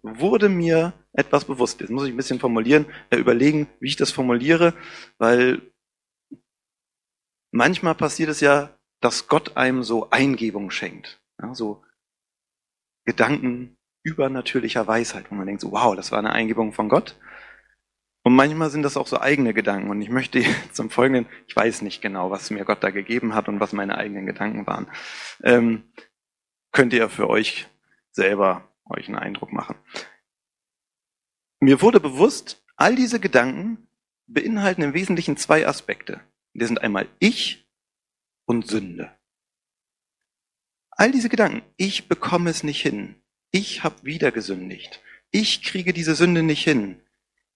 wurde 0.02 0.48
mir 0.48 0.92
etwas 1.12 1.44
bewusst. 1.44 1.80
Jetzt 1.80 1.90
muss 1.90 2.04
ich 2.04 2.12
ein 2.12 2.16
bisschen 2.16 2.40
formulieren, 2.40 2.86
äh, 3.10 3.16
überlegen, 3.16 3.68
wie 3.80 3.88
ich 3.88 3.96
das 3.96 4.10
formuliere, 4.10 4.74
weil 5.18 5.60
manchmal 7.50 7.94
passiert 7.94 8.30
es 8.30 8.40
ja, 8.40 8.76
dass 9.00 9.28
Gott 9.28 9.56
einem 9.56 9.82
so 9.82 10.10
Eingebung 10.10 10.70
schenkt. 10.70 11.20
Ja, 11.40 11.54
so 11.54 11.84
Gedanken 13.04 13.76
übernatürlicher 14.02 14.86
Weisheit, 14.86 15.30
wo 15.30 15.34
man 15.34 15.46
denkt, 15.46 15.60
so, 15.60 15.72
wow, 15.72 15.94
das 15.94 16.12
war 16.12 16.18
eine 16.18 16.32
Eingebung 16.32 16.72
von 16.72 16.88
Gott. 16.88 17.16
Und 18.22 18.34
manchmal 18.34 18.70
sind 18.70 18.82
das 18.82 18.96
auch 18.96 19.06
so 19.06 19.20
eigene 19.20 19.54
Gedanken. 19.54 19.90
Und 19.90 20.02
ich 20.02 20.10
möchte 20.10 20.42
zum 20.72 20.90
Folgenden, 20.90 21.26
ich 21.46 21.56
weiß 21.56 21.82
nicht 21.82 22.02
genau, 22.02 22.30
was 22.30 22.50
mir 22.50 22.64
Gott 22.64 22.82
da 22.82 22.90
gegeben 22.90 23.34
hat 23.34 23.48
und 23.48 23.60
was 23.60 23.72
meine 23.72 23.96
eigenen 23.96 24.26
Gedanken 24.26 24.66
waren. 24.66 24.88
Ähm, 25.42 25.84
könnt 26.72 26.92
ihr 26.92 27.08
für 27.08 27.28
euch 27.28 27.68
selber 28.12 28.68
euch 28.84 29.08
einen 29.08 29.18
Eindruck 29.18 29.52
machen. 29.52 29.76
Mir 31.60 31.82
wurde 31.82 32.00
bewusst, 32.00 32.62
all 32.76 32.96
diese 32.96 33.20
Gedanken 33.20 33.88
beinhalten 34.26 34.82
im 34.82 34.94
Wesentlichen 34.94 35.36
zwei 35.36 35.66
Aspekte. 35.66 36.20
Die 36.54 36.64
sind 36.64 36.80
einmal 36.80 37.08
ich 37.18 37.68
und 38.46 38.66
Sünde. 38.66 39.16
All 40.90 41.12
diese 41.12 41.28
Gedanken, 41.28 41.62
ich 41.76 42.08
bekomme 42.08 42.50
es 42.50 42.62
nicht 42.62 42.82
hin, 42.82 43.14
ich 43.52 43.84
habe 43.84 44.02
wieder 44.02 44.32
gesündigt, 44.32 45.00
ich 45.30 45.62
kriege 45.62 45.92
diese 45.92 46.14
Sünde 46.14 46.42
nicht 46.42 46.64
hin, 46.64 47.00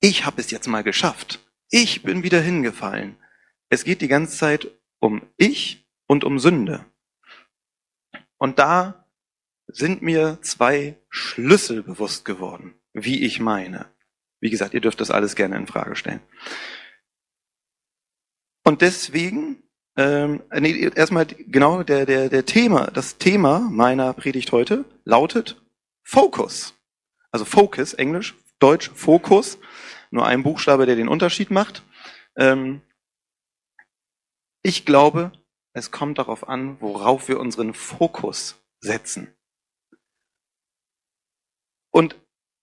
ich 0.00 0.24
habe 0.24 0.40
es 0.40 0.50
jetzt 0.50 0.66
mal 0.66 0.82
geschafft, 0.82 1.40
ich 1.70 2.02
bin 2.02 2.22
wieder 2.22 2.40
hingefallen. 2.40 3.16
Es 3.68 3.84
geht 3.84 4.00
die 4.00 4.08
ganze 4.08 4.36
Zeit 4.36 4.70
um 5.00 5.22
ich 5.36 5.88
und 6.06 6.24
um 6.24 6.38
Sünde. 6.38 6.84
Und 8.38 8.58
da 8.58 9.03
sind 9.74 10.02
mir 10.02 10.38
zwei 10.42 10.96
Schlüssel 11.08 11.82
bewusst 11.82 12.24
geworden, 12.24 12.74
wie 12.92 13.24
ich 13.24 13.40
meine. 13.40 13.86
Wie 14.40 14.50
gesagt, 14.50 14.74
ihr 14.74 14.80
dürft 14.80 15.00
das 15.00 15.10
alles 15.10 15.34
gerne 15.34 15.56
in 15.56 15.66
Frage 15.66 15.96
stellen. 15.96 16.20
Und 18.64 18.80
deswegen, 18.82 19.62
ähm, 19.96 20.42
nee, 20.58 20.90
erstmal 20.94 21.26
genau 21.26 21.82
der, 21.82 22.06
der, 22.06 22.28
der 22.28 22.46
Thema, 22.46 22.86
das 22.86 23.18
Thema 23.18 23.58
meiner 23.70 24.12
Predigt 24.12 24.52
heute 24.52 24.84
lautet 25.04 25.60
Focus. 26.02 26.74
Also 27.30 27.44
Focus, 27.44 27.94
Englisch, 27.94 28.34
Deutsch, 28.58 28.90
Fokus. 28.94 29.58
Nur 30.10 30.26
ein 30.26 30.44
Buchstabe, 30.44 30.86
der 30.86 30.94
den 30.94 31.08
Unterschied 31.08 31.50
macht. 31.50 31.82
Ähm, 32.36 32.80
ich 34.62 34.86
glaube, 34.86 35.32
es 35.72 35.90
kommt 35.90 36.18
darauf 36.18 36.48
an, 36.48 36.80
worauf 36.80 37.28
wir 37.28 37.40
unseren 37.40 37.74
Fokus 37.74 38.62
setzen. 38.78 39.33
Und 41.94 42.16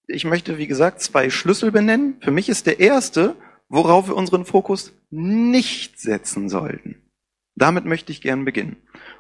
ich 0.08 0.26
möchte, 0.26 0.58
wie 0.58 0.68
gesagt, 0.68 1.00
zwei 1.02 1.30
Schlüssel 1.30 1.72
benennen. 1.72 2.18
Für 2.22 2.32
mich 2.32 2.50
ist 2.50 2.66
der 2.66 2.82
erste, 2.82 3.38
worauf 3.70 4.10
wir 4.10 4.18
unseren 4.18 4.44
Fokus 4.44 4.94
nicht 5.10 6.02
setzen 6.02 6.50
sollten. 6.50 7.10
Damit 7.56 7.86
möchte 7.86 8.12
ich 8.12 8.22
gern 8.22 8.44
beginnen. 8.44 8.76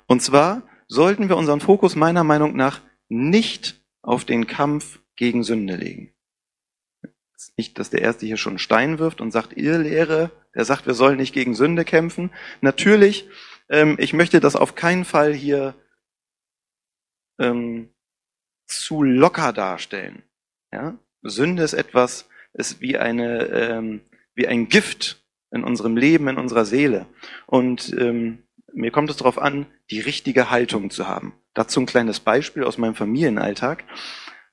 Und 0.07 0.21
zwar 0.21 0.63
sollten 0.89 1.29
wir 1.29 1.37
unseren 1.37 1.61
Fokus 1.61 1.95
meiner 1.95 2.25
Meinung 2.25 2.57
nach 2.57 2.81
nicht 3.07 3.81
auf 4.01 4.25
den 4.25 4.47
Kampf 4.47 4.99
gegen 5.15 5.43
Sünde 5.43 5.77
legen. 5.77 6.13
Nicht, 7.55 7.79
dass 7.79 7.89
der 7.89 8.01
Erste 8.01 8.25
hier 8.25 8.37
schon 8.37 8.59
Stein 8.59 8.99
wirft 8.99 9.21
und 9.21 9.31
sagt, 9.31 9.53
ihr 9.53 9.77
Lehre, 9.77 10.31
der 10.53 10.65
sagt, 10.65 10.87
wir 10.87 10.93
sollen 10.93 11.17
nicht 11.17 11.33
gegen 11.33 11.55
Sünde 11.55 11.85
kämpfen. 11.85 12.31
Natürlich, 12.59 13.29
ähm, 13.69 13.95
ich 13.97 14.11
möchte 14.11 14.41
das 14.41 14.57
auf 14.57 14.75
keinen 14.75 15.05
Fall 15.05 15.33
hier 15.33 15.73
ähm, 17.39 17.90
zu 18.71 19.03
locker 19.03 19.53
darstellen. 19.53 20.23
Ja? 20.71 20.97
Sünde 21.21 21.63
ist 21.63 21.73
etwas, 21.73 22.27
ist 22.53 22.81
wie 22.81 22.97
eine, 22.97 23.45
ähm, 23.45 24.01
wie 24.33 24.47
ein 24.47 24.69
Gift 24.69 25.23
in 25.51 25.63
unserem 25.63 25.97
Leben, 25.97 26.27
in 26.27 26.37
unserer 26.37 26.65
Seele. 26.65 27.05
Und 27.45 27.93
ähm, 27.99 28.43
mir 28.73 28.91
kommt 28.91 29.09
es 29.09 29.17
darauf 29.17 29.37
an, 29.37 29.65
die 29.89 29.99
richtige 29.99 30.49
Haltung 30.49 30.89
zu 30.89 31.07
haben. 31.07 31.33
Dazu 31.53 31.81
ein 31.81 31.85
kleines 31.85 32.19
Beispiel 32.19 32.63
aus 32.63 32.77
meinem 32.77 32.95
Familienalltag. 32.95 33.83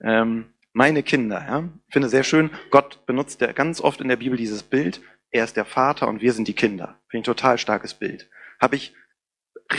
Ähm, 0.03 0.47
meine 0.73 1.03
Kinder, 1.03 1.45
ja, 1.47 1.69
ich 1.87 1.93
finde 1.93 2.09
sehr 2.09 2.25
schön, 2.25 2.51
Gott 2.71 3.07
benutzt 3.07 3.41
ja 3.41 3.53
ganz 3.53 3.81
oft 3.81 4.01
in 4.01 4.09
der 4.09 4.17
Bibel 4.17 4.37
dieses 4.37 4.63
Bild, 4.63 5.01
er 5.31 5.45
ist 5.45 5.57
der 5.57 5.65
Vater 5.65 6.09
und 6.09 6.21
wir 6.21 6.33
sind 6.33 6.49
die 6.49 6.55
Kinder. 6.55 6.99
Finde 7.09 7.19
ich 7.19 7.21
ein 7.21 7.37
total 7.37 7.59
starkes 7.59 7.95
Bild. 7.95 8.29
Habe 8.61 8.77
ich 8.77 8.95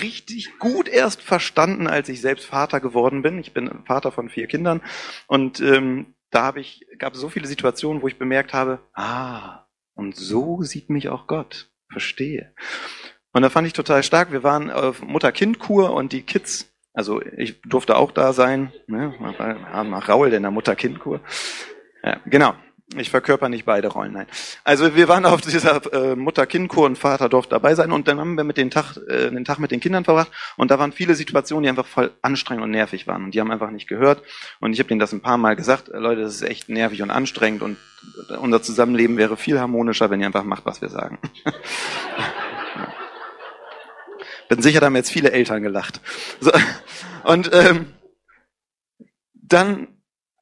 richtig 0.01 0.59
gut 0.59 0.87
erst 0.87 1.21
verstanden, 1.21 1.87
als 1.87 2.09
ich 2.09 2.21
selbst 2.21 2.45
Vater 2.45 2.79
geworden 2.79 3.21
bin. 3.21 3.39
Ich 3.39 3.53
bin 3.53 3.83
Vater 3.85 4.11
von 4.11 4.29
vier 4.29 4.47
Kindern 4.47 4.81
und 5.27 5.59
ähm, 5.61 6.13
da 6.31 6.43
habe 6.43 6.59
ich 6.59 6.85
gab 6.99 7.15
so 7.15 7.29
viele 7.29 7.47
Situationen, 7.47 8.01
wo 8.01 8.07
ich 8.07 8.19
bemerkt 8.19 8.53
habe, 8.53 8.79
ah, 8.93 9.65
und 9.95 10.15
so 10.15 10.61
sieht 10.61 10.89
mich 10.89 11.09
auch 11.09 11.27
Gott. 11.27 11.69
Verstehe. 11.91 12.53
Und 13.33 13.41
da 13.41 13.49
fand 13.49 13.67
ich 13.67 13.73
total 13.73 14.03
stark. 14.03 14.31
Wir 14.31 14.43
waren 14.43 14.69
auf 14.69 15.01
Mutter-Kind-Kur 15.01 15.93
und 15.93 16.13
die 16.13 16.21
Kids, 16.21 16.71
also 16.93 17.21
ich 17.21 17.61
durfte 17.61 17.97
auch 17.97 18.11
da 18.11 18.33
sein, 18.33 18.71
ne, 18.87 19.13
nach 19.19 20.09
Raul 20.09 20.31
in 20.33 20.43
der 20.43 20.51
Mutter-Kind-Kur. 20.51 21.21
Ja, 22.03 22.19
genau. 22.25 22.53
Ich 22.97 23.11
verkörper 23.11 23.49
nicht 23.49 23.65
beide 23.65 23.89
Rollen, 23.89 24.13
nein. 24.13 24.25
Also 24.63 24.95
wir 24.95 25.07
waren 25.07 25.23
auf 25.27 25.41
dieser 25.41 25.93
äh, 25.93 26.15
Mutter-Kind-Kur 26.15 26.87
und 26.87 26.97
Vater 26.97 27.29
durfte 27.29 27.51
dabei 27.51 27.75
sein 27.75 27.91
und 27.91 28.07
dann 28.07 28.19
haben 28.19 28.35
wir 28.35 28.43
mit 28.43 28.57
den 28.57 28.71
Tag, 28.71 28.97
äh, 29.07 29.29
den 29.29 29.45
Tag 29.45 29.59
mit 29.59 29.69
den 29.69 29.79
Kindern 29.79 30.05
verbracht 30.05 30.31
und 30.57 30.71
da 30.71 30.79
waren 30.79 30.91
viele 30.91 31.13
Situationen, 31.13 31.63
die 31.63 31.69
einfach 31.69 31.85
voll 31.85 32.09
anstrengend 32.23 32.63
und 32.63 32.71
nervig 32.71 33.05
waren 33.05 33.25
und 33.25 33.35
die 33.35 33.41
haben 33.41 33.51
einfach 33.51 33.69
nicht 33.69 33.87
gehört 33.87 34.23
und 34.59 34.73
ich 34.73 34.79
habe 34.79 34.87
denen 34.87 34.99
das 34.99 35.13
ein 35.13 35.21
paar 35.21 35.37
Mal 35.37 35.55
gesagt, 35.55 35.89
äh, 35.89 35.99
Leute, 35.99 36.21
das 36.21 36.33
ist 36.33 36.41
echt 36.41 36.67
nervig 36.67 37.03
und 37.03 37.11
anstrengend 37.11 37.61
und 37.61 37.77
unser 38.41 38.63
Zusammenleben 38.63 39.17
wäre 39.17 39.37
viel 39.37 39.59
harmonischer, 39.59 40.09
wenn 40.09 40.19
ihr 40.19 40.25
einfach 40.25 40.43
macht, 40.43 40.65
was 40.65 40.81
wir 40.81 40.89
sagen. 40.89 41.19
Bin 44.49 44.63
sicher, 44.63 44.79
da 44.79 44.87
haben 44.87 44.95
jetzt 44.95 45.11
viele 45.11 45.31
Eltern 45.31 45.61
gelacht. 45.61 46.01
So, 46.39 46.51
und 47.23 47.51
ähm, 47.53 47.93
dann 49.35 49.89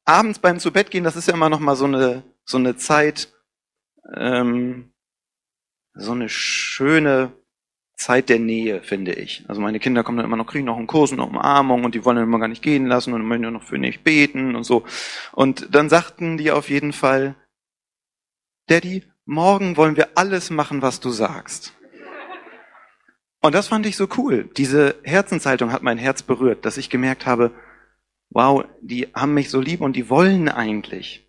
abends 0.06 0.38
beim 0.38 0.58
zu 0.58 0.72
Bett 0.72 0.90
gehen, 0.90 1.04
das 1.04 1.14
ist 1.14 1.28
ja 1.28 1.34
immer 1.34 1.50
noch 1.50 1.60
mal 1.60 1.76
so 1.76 1.84
eine 1.84 2.22
so 2.48 2.56
eine 2.56 2.76
Zeit, 2.76 3.28
ähm, 4.16 4.90
so 5.92 6.12
eine 6.12 6.30
schöne 6.30 7.32
Zeit 7.94 8.30
der 8.30 8.38
Nähe, 8.38 8.82
finde 8.82 9.12
ich. 9.12 9.44
Also 9.48 9.60
meine 9.60 9.78
Kinder 9.78 10.02
kommen 10.02 10.16
dann 10.16 10.24
immer 10.24 10.38
noch, 10.38 10.46
kriegen 10.46 10.64
noch 10.64 10.78
einen 10.78 10.86
Kurs 10.86 11.10
und 11.10 11.18
noch 11.18 11.28
Umarmung 11.28 11.84
und 11.84 11.94
die 11.94 12.04
wollen 12.04 12.16
dann 12.16 12.24
immer 12.24 12.38
gar 12.38 12.48
nicht 12.48 12.62
gehen 12.62 12.86
lassen 12.86 13.12
und 13.12 13.22
möchten 13.22 13.52
noch 13.52 13.64
für 13.64 13.76
mich 13.76 14.02
beten 14.02 14.56
und 14.56 14.64
so. 14.64 14.84
Und 15.32 15.74
dann 15.74 15.90
sagten 15.90 16.38
die 16.38 16.50
auf 16.50 16.70
jeden 16.70 16.94
Fall, 16.94 17.34
Daddy, 18.68 19.04
morgen 19.26 19.76
wollen 19.76 19.96
wir 19.96 20.10
alles 20.14 20.48
machen, 20.48 20.80
was 20.80 21.00
du 21.00 21.10
sagst. 21.10 21.74
Und 23.42 23.54
das 23.54 23.68
fand 23.68 23.84
ich 23.84 23.96
so 23.96 24.08
cool. 24.16 24.48
Diese 24.56 24.96
Herzenshaltung 25.02 25.70
hat 25.70 25.82
mein 25.82 25.98
Herz 25.98 26.22
berührt, 26.22 26.64
dass 26.64 26.78
ich 26.78 26.88
gemerkt 26.88 27.26
habe, 27.26 27.52
wow, 28.30 28.64
die 28.80 29.08
haben 29.14 29.34
mich 29.34 29.50
so 29.50 29.60
lieb 29.60 29.82
und 29.82 29.96
die 29.96 30.08
wollen 30.08 30.48
eigentlich. 30.48 31.27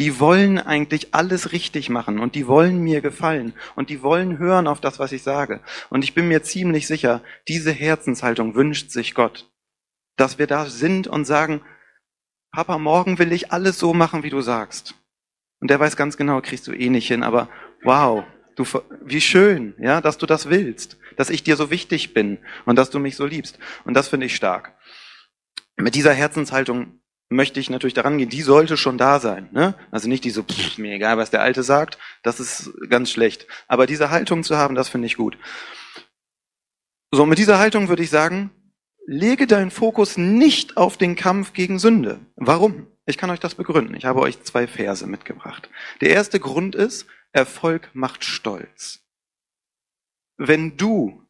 Die 0.00 0.18
wollen 0.18 0.58
eigentlich 0.58 1.14
alles 1.14 1.52
richtig 1.52 1.90
machen 1.90 2.20
und 2.20 2.34
die 2.34 2.46
wollen 2.46 2.78
mir 2.78 3.02
gefallen 3.02 3.52
und 3.76 3.90
die 3.90 4.02
wollen 4.02 4.38
hören 4.38 4.66
auf 4.66 4.80
das, 4.80 4.98
was 4.98 5.12
ich 5.12 5.22
sage. 5.22 5.60
Und 5.90 6.04
ich 6.04 6.14
bin 6.14 6.26
mir 6.26 6.42
ziemlich 6.42 6.86
sicher, 6.86 7.20
diese 7.48 7.70
Herzenshaltung 7.70 8.54
wünscht 8.54 8.90
sich 8.90 9.14
Gott, 9.14 9.50
dass 10.16 10.38
wir 10.38 10.46
da 10.46 10.64
sind 10.64 11.06
und 11.06 11.26
sagen, 11.26 11.60
Papa, 12.50 12.78
morgen 12.78 13.18
will 13.18 13.30
ich 13.30 13.52
alles 13.52 13.78
so 13.78 13.92
machen, 13.92 14.22
wie 14.22 14.30
du 14.30 14.40
sagst. 14.40 14.94
Und 15.60 15.70
der 15.70 15.78
weiß 15.78 15.98
ganz 15.98 16.16
genau, 16.16 16.40
kriegst 16.40 16.66
du 16.66 16.72
eh 16.72 16.88
nicht 16.88 17.08
hin, 17.08 17.22
aber 17.22 17.50
wow, 17.82 18.24
du, 18.56 18.64
wie 19.04 19.20
schön, 19.20 19.74
ja, 19.78 20.00
dass 20.00 20.16
du 20.16 20.24
das 20.24 20.48
willst, 20.48 20.96
dass 21.18 21.28
ich 21.28 21.42
dir 21.42 21.56
so 21.56 21.70
wichtig 21.70 22.14
bin 22.14 22.38
und 22.64 22.76
dass 22.76 22.88
du 22.88 23.00
mich 23.00 23.16
so 23.16 23.26
liebst. 23.26 23.58
Und 23.84 23.92
das 23.92 24.08
finde 24.08 24.24
ich 24.24 24.34
stark. 24.34 24.74
Mit 25.76 25.94
dieser 25.94 26.14
Herzenshaltung 26.14 26.99
möchte 27.30 27.60
ich 27.60 27.70
natürlich 27.70 27.94
daran 27.94 28.18
gehen, 28.18 28.28
die 28.28 28.42
sollte 28.42 28.76
schon 28.76 28.98
da 28.98 29.20
sein. 29.20 29.48
Ne? 29.52 29.74
Also 29.90 30.08
nicht 30.08 30.24
die 30.24 30.30
so, 30.30 30.42
pff, 30.42 30.76
mir 30.78 30.92
egal, 30.92 31.16
was 31.16 31.30
der 31.30 31.40
Alte 31.40 31.62
sagt, 31.62 31.96
das 32.22 32.40
ist 32.40 32.72
ganz 32.90 33.10
schlecht. 33.10 33.46
Aber 33.68 33.86
diese 33.86 34.10
Haltung 34.10 34.42
zu 34.42 34.58
haben, 34.58 34.74
das 34.74 34.88
finde 34.88 35.06
ich 35.06 35.16
gut. 35.16 35.38
So, 37.12 37.26
mit 37.26 37.38
dieser 37.38 37.58
Haltung 37.58 37.88
würde 37.88 38.02
ich 38.02 38.10
sagen, 38.10 38.50
lege 39.06 39.46
deinen 39.46 39.70
Fokus 39.70 40.16
nicht 40.16 40.76
auf 40.76 40.96
den 40.96 41.16
Kampf 41.16 41.52
gegen 41.52 41.78
Sünde. 41.78 42.20
Warum? 42.36 42.88
Ich 43.06 43.16
kann 43.16 43.30
euch 43.30 43.40
das 43.40 43.54
begründen. 43.54 43.94
Ich 43.94 44.04
habe 44.04 44.20
euch 44.20 44.42
zwei 44.42 44.66
Verse 44.66 45.06
mitgebracht. 45.06 45.70
Der 46.00 46.10
erste 46.10 46.40
Grund 46.40 46.74
ist, 46.74 47.06
Erfolg 47.32 47.90
macht 47.92 48.24
stolz. 48.24 49.00
Wenn 50.36 50.76
du 50.76 51.26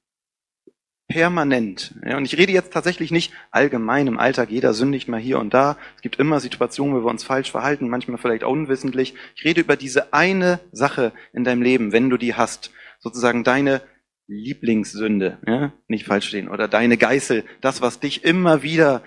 permanent. 1.11 1.95
Ja, 2.07 2.17
und 2.17 2.25
ich 2.25 2.38
rede 2.38 2.52
jetzt 2.52 2.73
tatsächlich 2.73 3.11
nicht 3.11 3.33
allgemein 3.50 4.07
im 4.07 4.19
Alltag, 4.19 4.50
jeder 4.50 4.73
sündigt 4.73 5.09
mal 5.09 5.21
hier 5.21 5.38
und 5.38 5.52
da. 5.52 5.76
Es 5.97 6.02
gibt 6.02 6.17
immer 6.17 6.40
Situationen, 6.40 6.95
wo 6.95 7.05
wir 7.05 7.11
uns 7.11 7.25
falsch 7.25 7.50
verhalten, 7.50 7.88
manchmal 7.88 8.17
vielleicht 8.17 8.45
auch 8.45 8.52
unwissentlich. 8.52 9.14
Ich 9.35 9.45
rede 9.45 9.61
über 9.61 9.76
diese 9.76 10.14
eine 10.14 10.61
Sache 10.73 11.12
in 11.33 11.45
deinem 11.45 11.62
Leben, 11.62 11.93
wenn 11.93 12.09
du 12.09 12.17
die 12.17 12.35
hast. 12.35 12.71
Sozusagen 13.00 13.45
deine 13.45 13.83
Lieblingssünde, 14.29 15.38
ja? 15.47 15.73
nicht 15.88 16.07
falsch 16.07 16.29
stehen, 16.29 16.49
oder 16.49 16.69
deine 16.69 16.97
Geißel, 16.97 17.45
das, 17.61 17.83
was 17.83 17.99
dich 17.99 18.25
immer 18.25 18.62
wieder 18.62 19.02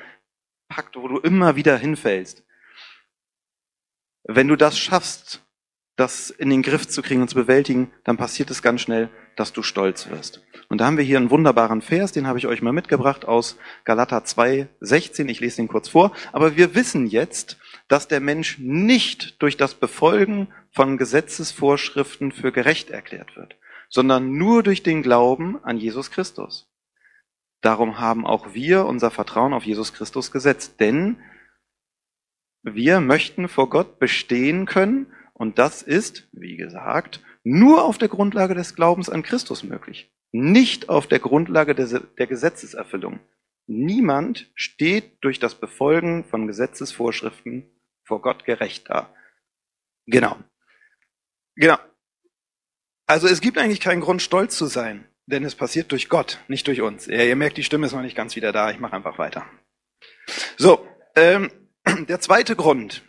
packt, 0.68 0.98
wo 0.98 1.08
du 1.08 1.18
immer 1.20 1.56
wieder 1.56 1.78
hinfällst. 1.78 2.44
Wenn 4.26 4.50
du 4.50 4.58
das 4.58 4.78
schaffst, 4.78 5.43
das 5.96 6.32
in 6.32 6.50
den 6.50 6.64
Griff 6.64 6.88
zu 6.88 7.02
kriegen 7.02 7.22
und 7.22 7.28
zu 7.28 7.36
bewältigen, 7.36 7.92
dann 8.04 8.18
passiert 8.18 8.50
es 8.50 8.64
ganz 8.64 8.82
schnell, 8.82 9.10
dass 9.36 9.54
du 9.54 9.62
stolz 9.62 10.10
wirst. 10.10 10.42
Und 10.70 10.80
da 10.80 10.86
haben 10.86 10.98
wir 10.98 11.04
hier 11.04 11.18
einen 11.18 11.30
wunderbaren 11.30 11.82
Vers, 11.82 12.12
den 12.12 12.26
habe 12.26 12.40
ich 12.40 12.48
euch 12.48 12.62
mal 12.62 12.74
mitgebracht 12.74 13.26
aus 13.26 13.58
Galater 13.84 14.24
2, 14.24 14.70
16. 14.80 15.30
Ich 15.30 15.40
lese 15.40 15.58
den 15.58 15.68
kurz 15.68 15.90
vor. 15.90 16.12
Aber 16.32 16.56
wir 16.56 16.74
wissen 16.74 17.06
jetzt, 17.06 17.58
dass 17.88 18.08
der 18.08 18.20
Mensch 18.20 18.58
nicht 18.60 19.42
durch 19.42 19.58
das 19.58 19.76
Befolgen 19.76 20.48
von 20.72 20.98
Gesetzesvorschriften 20.98 22.32
für 22.32 22.52
gerecht 22.52 22.90
erklärt 22.90 23.36
wird, 23.36 23.56
sondern 23.90 24.34
nur 24.34 24.64
durch 24.64 24.82
den 24.82 25.04
Glauben 25.04 25.64
an 25.64 25.78
Jesus 25.78 26.10
Christus. 26.10 26.72
Darum 27.62 28.00
haben 28.00 28.26
auch 28.26 28.54
wir 28.54 28.86
unser 28.86 29.12
Vertrauen 29.12 29.54
auf 29.54 29.64
Jesus 29.64 29.94
Christus 29.94 30.32
gesetzt, 30.32 30.80
denn 30.80 31.18
wir 32.64 33.00
möchten 33.00 33.48
vor 33.48 33.70
Gott 33.70 34.00
bestehen 34.00 34.66
können 34.66 35.08
und 35.34 35.60
das 35.60 35.82
ist, 35.82 36.28
wie 36.32 36.58
gesagt, 36.58 37.22
nur 37.44 37.84
auf 37.84 37.98
der 37.98 38.08
Grundlage 38.08 38.56
des 38.56 38.76
Glaubens 38.76 39.10
an 39.10 39.24
Christus 39.24 39.64
möglich, 39.64 40.12
nicht 40.32 40.90
auf 40.90 41.08
der 41.08 41.20
Grundlage 41.20 41.76
der 41.76 42.28
Gesetzeserfüllung. 42.28 43.20
Niemand 43.66 44.52
steht 44.56 45.24
durch 45.24 45.40
das 45.40 45.56
Befolgen 45.56 46.26
von 46.26 46.48
Gesetzesvorschriften 46.48 47.70
vor 48.04 48.22
Gott 48.22 48.46
gerecht 48.46 48.90
da. 48.90 49.14
Genau. 50.06 50.38
Genau. 51.56 51.78
Also 53.06 53.28
es 53.28 53.42
gibt 53.42 53.58
eigentlich 53.58 53.80
keinen 53.80 54.02
Grund, 54.02 54.22
stolz 54.22 54.58
zu 54.58 54.66
sein, 54.66 55.06
denn 55.26 55.44
es 55.44 55.56
passiert 55.56 55.92
durch 55.92 56.10
Gott, 56.10 56.40
nicht 56.48 56.68
durch 56.68 56.82
uns. 56.82 57.06
Ja, 57.06 57.24
ihr 57.24 57.36
merkt, 57.36 57.58
die 57.58 57.64
Stimme 57.64 57.86
ist 57.86 57.94
noch 57.94 58.02
nicht 58.02 58.16
ganz 58.16 58.36
wieder 58.36 58.52
da. 58.52 58.72
Ich 58.72 58.80
mache 58.80 58.96
einfach 58.96 59.18
weiter. 59.18 59.46
So, 60.58 60.88
ähm, 61.16 61.52
der 62.08 62.20
zweite 62.20 62.56
Grund, 62.56 63.04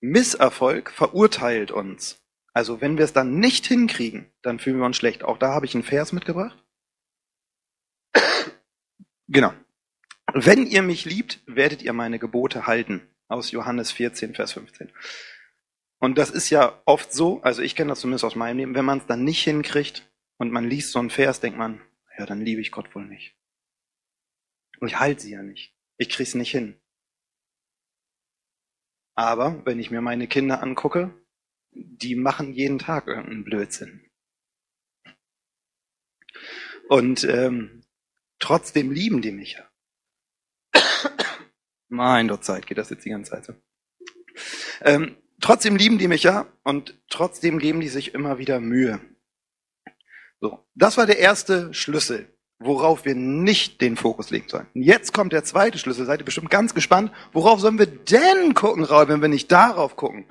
Misserfolg 0.00 0.90
verurteilt 0.90 1.70
uns. 1.70 2.22
Also 2.52 2.80
wenn 2.80 2.98
wir 2.98 3.04
es 3.04 3.12
dann 3.12 3.38
nicht 3.38 3.66
hinkriegen, 3.66 4.30
dann 4.42 4.58
fühlen 4.58 4.78
wir 4.78 4.86
uns 4.86 4.96
schlecht. 4.96 5.22
Auch 5.22 5.38
da 5.38 5.52
habe 5.54 5.66
ich 5.66 5.74
einen 5.74 5.84
Vers 5.84 6.12
mitgebracht. 6.12 6.58
genau. 9.28 9.52
Wenn 10.32 10.66
ihr 10.66 10.82
mich 10.82 11.04
liebt, 11.04 11.40
werdet 11.46 11.82
ihr 11.82 11.92
meine 11.92 12.18
Gebote 12.18 12.66
halten. 12.66 13.02
Aus 13.28 13.52
Johannes 13.52 13.92
14, 13.92 14.34
Vers 14.34 14.54
15. 14.54 14.90
Und 16.00 16.18
das 16.18 16.30
ist 16.30 16.50
ja 16.50 16.80
oft 16.86 17.12
so, 17.12 17.42
also 17.42 17.62
ich 17.62 17.76
kenne 17.76 17.90
das 17.90 18.00
zumindest 18.00 18.24
aus 18.24 18.34
meinem 18.34 18.56
Leben, 18.56 18.74
wenn 18.74 18.84
man 18.84 18.98
es 18.98 19.06
dann 19.06 19.22
nicht 19.22 19.44
hinkriegt 19.44 20.10
und 20.38 20.50
man 20.50 20.68
liest 20.68 20.92
so 20.92 20.98
einen 20.98 21.10
Vers, 21.10 21.40
denkt 21.40 21.58
man, 21.58 21.80
ja, 22.18 22.26
dann 22.26 22.40
liebe 22.40 22.60
ich 22.60 22.72
Gott 22.72 22.94
wohl 22.94 23.04
nicht. 23.04 23.36
Und 24.80 24.88
ich 24.88 24.98
halte 24.98 25.20
sie 25.22 25.32
ja 25.32 25.42
nicht. 25.42 25.76
Ich 25.98 26.08
krieg's 26.08 26.34
nicht 26.34 26.50
hin. 26.50 26.79
Aber 29.20 29.60
wenn 29.66 29.78
ich 29.78 29.90
mir 29.90 30.00
meine 30.00 30.28
Kinder 30.28 30.62
angucke, 30.62 31.14
die 31.72 32.16
machen 32.16 32.54
jeden 32.54 32.78
Tag 32.78 33.06
irgendeinen 33.06 33.44
Blödsinn. 33.44 34.10
Und 36.88 37.24
ähm, 37.24 37.84
trotzdem 38.38 38.90
lieben 38.90 39.20
die 39.20 39.32
mich 39.32 39.58
ja. 39.58 39.70
mein 41.88 42.28
Gott, 42.28 42.46
Zeit 42.46 42.66
geht 42.66 42.78
das 42.78 42.88
jetzt 42.88 43.04
die 43.04 43.10
ganze 43.10 43.32
Zeit 43.32 43.44
so. 43.44 43.54
Ähm, 44.80 45.18
trotzdem 45.38 45.76
lieben 45.76 45.98
die 45.98 46.08
mich 46.08 46.22
ja 46.22 46.50
und 46.62 46.98
trotzdem 47.10 47.58
geben 47.58 47.80
die 47.80 47.90
sich 47.90 48.14
immer 48.14 48.38
wieder 48.38 48.58
Mühe. 48.58 49.02
So, 50.40 50.66
das 50.74 50.96
war 50.96 51.04
der 51.04 51.18
erste 51.18 51.74
Schlüssel 51.74 52.34
worauf 52.60 53.06
wir 53.06 53.14
nicht 53.14 53.80
den 53.80 53.96
Fokus 53.96 54.30
legen 54.30 54.48
sollen. 54.48 54.66
Jetzt 54.74 55.12
kommt 55.12 55.32
der 55.32 55.44
zweite 55.44 55.78
Schlüssel. 55.78 56.06
Seid 56.06 56.20
ihr 56.20 56.24
bestimmt 56.24 56.50
ganz 56.50 56.74
gespannt. 56.74 57.10
Worauf 57.32 57.58
sollen 57.58 57.78
wir 57.78 57.86
denn 57.86 58.54
gucken, 58.54 58.84
Raul, 58.84 59.08
wenn 59.08 59.22
wir 59.22 59.28
nicht 59.28 59.50
darauf 59.50 59.96
gucken? 59.96 60.26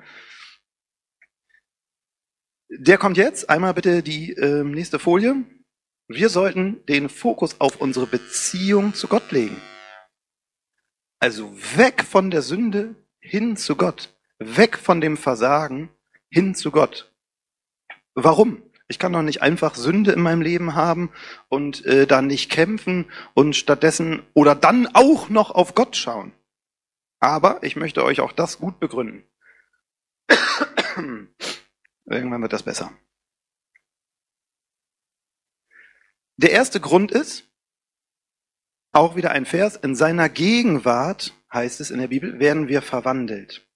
Der 2.70 2.98
kommt 2.98 3.16
jetzt. 3.16 3.50
Einmal 3.50 3.74
bitte 3.74 4.02
die 4.02 4.32
äh, 4.32 4.62
nächste 4.62 5.00
Folie. 5.00 5.44
Wir 6.06 6.28
sollten 6.28 6.84
den 6.86 7.08
Fokus 7.08 7.60
auf 7.60 7.80
unsere 7.80 8.06
Beziehung 8.06 8.94
zu 8.94 9.08
Gott 9.08 9.32
legen. 9.32 9.60
Also 11.18 11.52
weg 11.76 12.04
von 12.04 12.30
der 12.30 12.42
Sünde 12.42 12.94
hin 13.20 13.56
zu 13.56 13.76
Gott. 13.76 14.16
Weg 14.38 14.78
von 14.78 15.00
dem 15.00 15.16
Versagen 15.16 15.90
hin 16.30 16.54
zu 16.54 16.70
Gott. 16.70 17.12
Warum? 18.14 18.62
Ich 18.90 18.98
kann 18.98 19.12
doch 19.12 19.22
nicht 19.22 19.40
einfach 19.40 19.76
Sünde 19.76 20.10
in 20.10 20.20
meinem 20.20 20.42
Leben 20.42 20.74
haben 20.74 21.12
und 21.48 21.86
äh, 21.86 22.08
dann 22.08 22.26
nicht 22.26 22.50
kämpfen 22.50 23.08
und 23.34 23.54
stattdessen 23.54 24.24
oder 24.34 24.56
dann 24.56 24.88
auch 24.94 25.28
noch 25.28 25.52
auf 25.52 25.76
Gott 25.76 25.94
schauen. 25.94 26.32
Aber 27.20 27.62
ich 27.62 27.76
möchte 27.76 28.02
euch 28.04 28.20
auch 28.20 28.32
das 28.32 28.58
gut 28.58 28.80
begründen. 28.80 29.22
Irgendwann 32.04 32.42
wird 32.42 32.52
das 32.52 32.64
besser. 32.64 32.92
Der 36.36 36.50
erste 36.50 36.80
Grund 36.80 37.12
ist, 37.12 37.48
auch 38.90 39.14
wieder 39.14 39.30
ein 39.30 39.46
Vers, 39.46 39.76
in 39.76 39.94
seiner 39.94 40.28
Gegenwart, 40.28 41.32
heißt 41.52 41.80
es 41.80 41.92
in 41.92 42.00
der 42.00 42.08
Bibel, 42.08 42.40
werden 42.40 42.66
wir 42.66 42.82
verwandelt. 42.82 43.70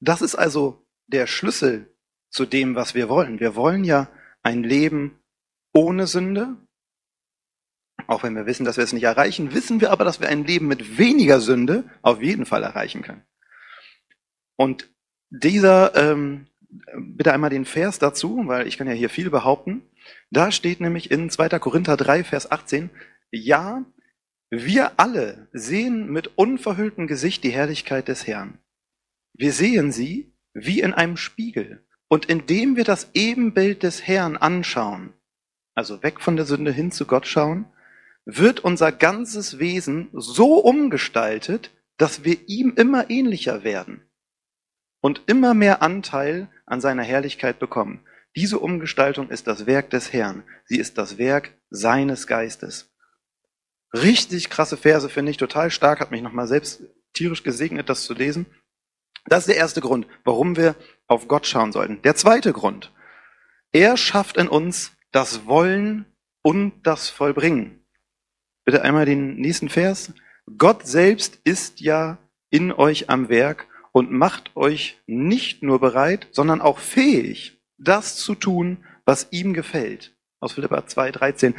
Das 0.00 0.20
ist 0.20 0.34
also 0.34 0.84
der 1.06 1.28
Schlüssel 1.28 1.89
zu 2.30 2.46
dem, 2.46 2.74
was 2.74 2.94
wir 2.94 3.08
wollen. 3.08 3.40
Wir 3.40 3.56
wollen 3.56 3.84
ja 3.84 4.08
ein 4.42 4.62
Leben 4.62 5.18
ohne 5.72 6.06
Sünde. 6.06 6.56
Auch 8.06 8.22
wenn 8.22 8.34
wir 8.34 8.46
wissen, 8.46 8.64
dass 8.64 8.76
wir 8.76 8.84
es 8.84 8.92
nicht 8.92 9.04
erreichen, 9.04 9.52
wissen 9.52 9.80
wir 9.80 9.90
aber, 9.90 10.04
dass 10.04 10.20
wir 10.20 10.28
ein 10.28 10.44
Leben 10.44 10.66
mit 10.66 10.98
weniger 10.98 11.40
Sünde 11.40 11.84
auf 12.02 12.22
jeden 12.22 12.46
Fall 12.46 12.62
erreichen 12.62 13.02
können. 13.02 13.22
Und 14.56 14.90
dieser, 15.30 15.94
ähm, 15.96 16.46
bitte 16.96 17.32
einmal 17.32 17.50
den 17.50 17.64
Vers 17.64 17.98
dazu, 17.98 18.42
weil 18.46 18.66
ich 18.66 18.78
kann 18.78 18.86
ja 18.86 18.94
hier 18.94 19.10
viel 19.10 19.30
behaupten. 19.30 19.82
Da 20.30 20.50
steht 20.50 20.80
nämlich 20.80 21.10
in 21.10 21.30
2. 21.30 21.58
Korinther 21.58 21.96
3, 21.96 22.24
Vers 22.24 22.50
18, 22.50 22.90
ja, 23.30 23.84
wir 24.50 24.98
alle 24.98 25.48
sehen 25.52 26.10
mit 26.10 26.36
unverhülltem 26.36 27.06
Gesicht 27.06 27.44
die 27.44 27.50
Herrlichkeit 27.50 28.08
des 28.08 28.26
Herrn. 28.26 28.58
Wir 29.34 29.52
sehen 29.52 29.92
sie 29.92 30.34
wie 30.52 30.80
in 30.80 30.92
einem 30.92 31.16
Spiegel. 31.16 31.86
Und 32.12 32.26
indem 32.26 32.74
wir 32.74 32.82
das 32.82 33.08
Ebenbild 33.14 33.84
des 33.84 34.04
Herrn 34.04 34.36
anschauen, 34.36 35.12
also 35.76 36.02
weg 36.02 36.20
von 36.20 36.34
der 36.34 36.44
Sünde 36.44 36.72
hin 36.72 36.90
zu 36.90 37.06
Gott 37.06 37.24
schauen, 37.24 37.66
wird 38.24 38.58
unser 38.58 38.90
ganzes 38.90 39.60
Wesen 39.60 40.08
so 40.12 40.58
umgestaltet, 40.58 41.70
dass 41.98 42.24
wir 42.24 42.48
ihm 42.48 42.74
immer 42.76 43.10
ähnlicher 43.10 43.62
werden 43.62 44.02
und 45.00 45.22
immer 45.26 45.54
mehr 45.54 45.82
Anteil 45.82 46.48
an 46.66 46.80
seiner 46.80 47.04
Herrlichkeit 47.04 47.60
bekommen. 47.60 48.04
Diese 48.34 48.58
Umgestaltung 48.58 49.30
ist 49.30 49.46
das 49.46 49.66
Werk 49.66 49.90
des 49.90 50.12
Herrn. 50.12 50.42
Sie 50.64 50.78
ist 50.78 50.98
das 50.98 51.16
Werk 51.16 51.54
seines 51.70 52.26
Geistes. 52.26 52.90
Richtig 53.94 54.50
krasse 54.50 54.76
Verse 54.76 55.08
finde 55.08 55.30
ich 55.30 55.36
total 55.36 55.70
stark, 55.70 56.00
hat 56.00 56.10
mich 56.10 56.22
nochmal 56.22 56.48
selbst 56.48 56.82
tierisch 57.12 57.44
gesegnet, 57.44 57.88
das 57.88 58.02
zu 58.02 58.14
lesen. 58.14 58.46
Das 59.26 59.40
ist 59.40 59.48
der 59.48 59.56
erste 59.56 59.80
Grund, 59.80 60.06
warum 60.24 60.56
wir 60.56 60.74
auf 61.10 61.28
Gott 61.28 61.46
schauen 61.46 61.72
sollten. 61.72 62.00
Der 62.02 62.14
zweite 62.14 62.52
Grund. 62.52 62.92
Er 63.72 63.96
schafft 63.96 64.36
in 64.36 64.48
uns 64.48 64.92
das 65.10 65.46
Wollen 65.46 66.06
und 66.42 66.72
das 66.84 67.10
Vollbringen. 67.10 67.84
Bitte 68.64 68.82
einmal 68.82 69.06
den 69.06 69.36
nächsten 69.36 69.68
Vers. 69.68 70.12
Gott 70.56 70.86
selbst 70.86 71.40
ist 71.44 71.80
ja 71.80 72.18
in 72.50 72.72
euch 72.72 73.10
am 73.10 73.28
Werk 73.28 73.66
und 73.92 74.12
macht 74.12 74.56
euch 74.56 75.00
nicht 75.06 75.62
nur 75.62 75.80
bereit, 75.80 76.28
sondern 76.30 76.60
auch 76.60 76.78
fähig, 76.78 77.60
das 77.76 78.16
zu 78.16 78.36
tun, 78.36 78.84
was 79.04 79.28
ihm 79.32 79.52
gefällt. 79.52 80.16
Aus 80.38 80.52
Philippa 80.52 80.86
2, 80.86 81.10
13. 81.10 81.54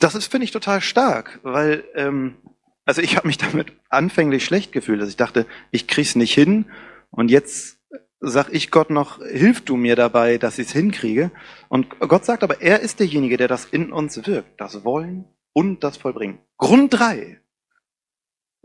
Das 0.00 0.14
ist, 0.14 0.30
finde 0.30 0.44
ich, 0.44 0.50
total 0.50 0.80
stark, 0.80 1.38
weil 1.42 1.84
ähm, 1.94 2.36
also 2.84 3.02
ich 3.02 3.16
habe 3.16 3.28
mich 3.28 3.38
damit 3.38 3.72
anfänglich 3.88 4.44
schlecht 4.44 4.72
gefühlt, 4.72 5.00
dass 5.00 5.08
ich 5.08 5.16
dachte, 5.16 5.46
ich 5.70 5.86
krieg's 5.86 6.16
nicht 6.16 6.34
hin 6.34 6.66
und 7.10 7.30
jetzt 7.30 7.78
sag 8.20 8.52
ich 8.52 8.70
Gott 8.70 8.90
noch, 8.90 9.18
hilf 9.24 9.64
du 9.64 9.76
mir 9.76 9.96
dabei, 9.96 10.38
dass 10.38 10.58
ich 10.58 10.68
es 10.68 10.72
hinkriege. 10.72 11.30
Und 11.68 11.98
Gott 12.00 12.24
sagt 12.24 12.42
aber, 12.42 12.60
er 12.60 12.80
ist 12.80 13.00
derjenige, 13.00 13.36
der 13.36 13.48
das 13.48 13.64
in 13.64 13.92
uns 13.92 14.26
wirkt, 14.26 14.60
das 14.60 14.84
Wollen 14.84 15.24
und 15.52 15.82
das 15.82 15.96
Vollbringen. 15.96 16.38
Grund 16.58 16.92
drei. 16.92 17.40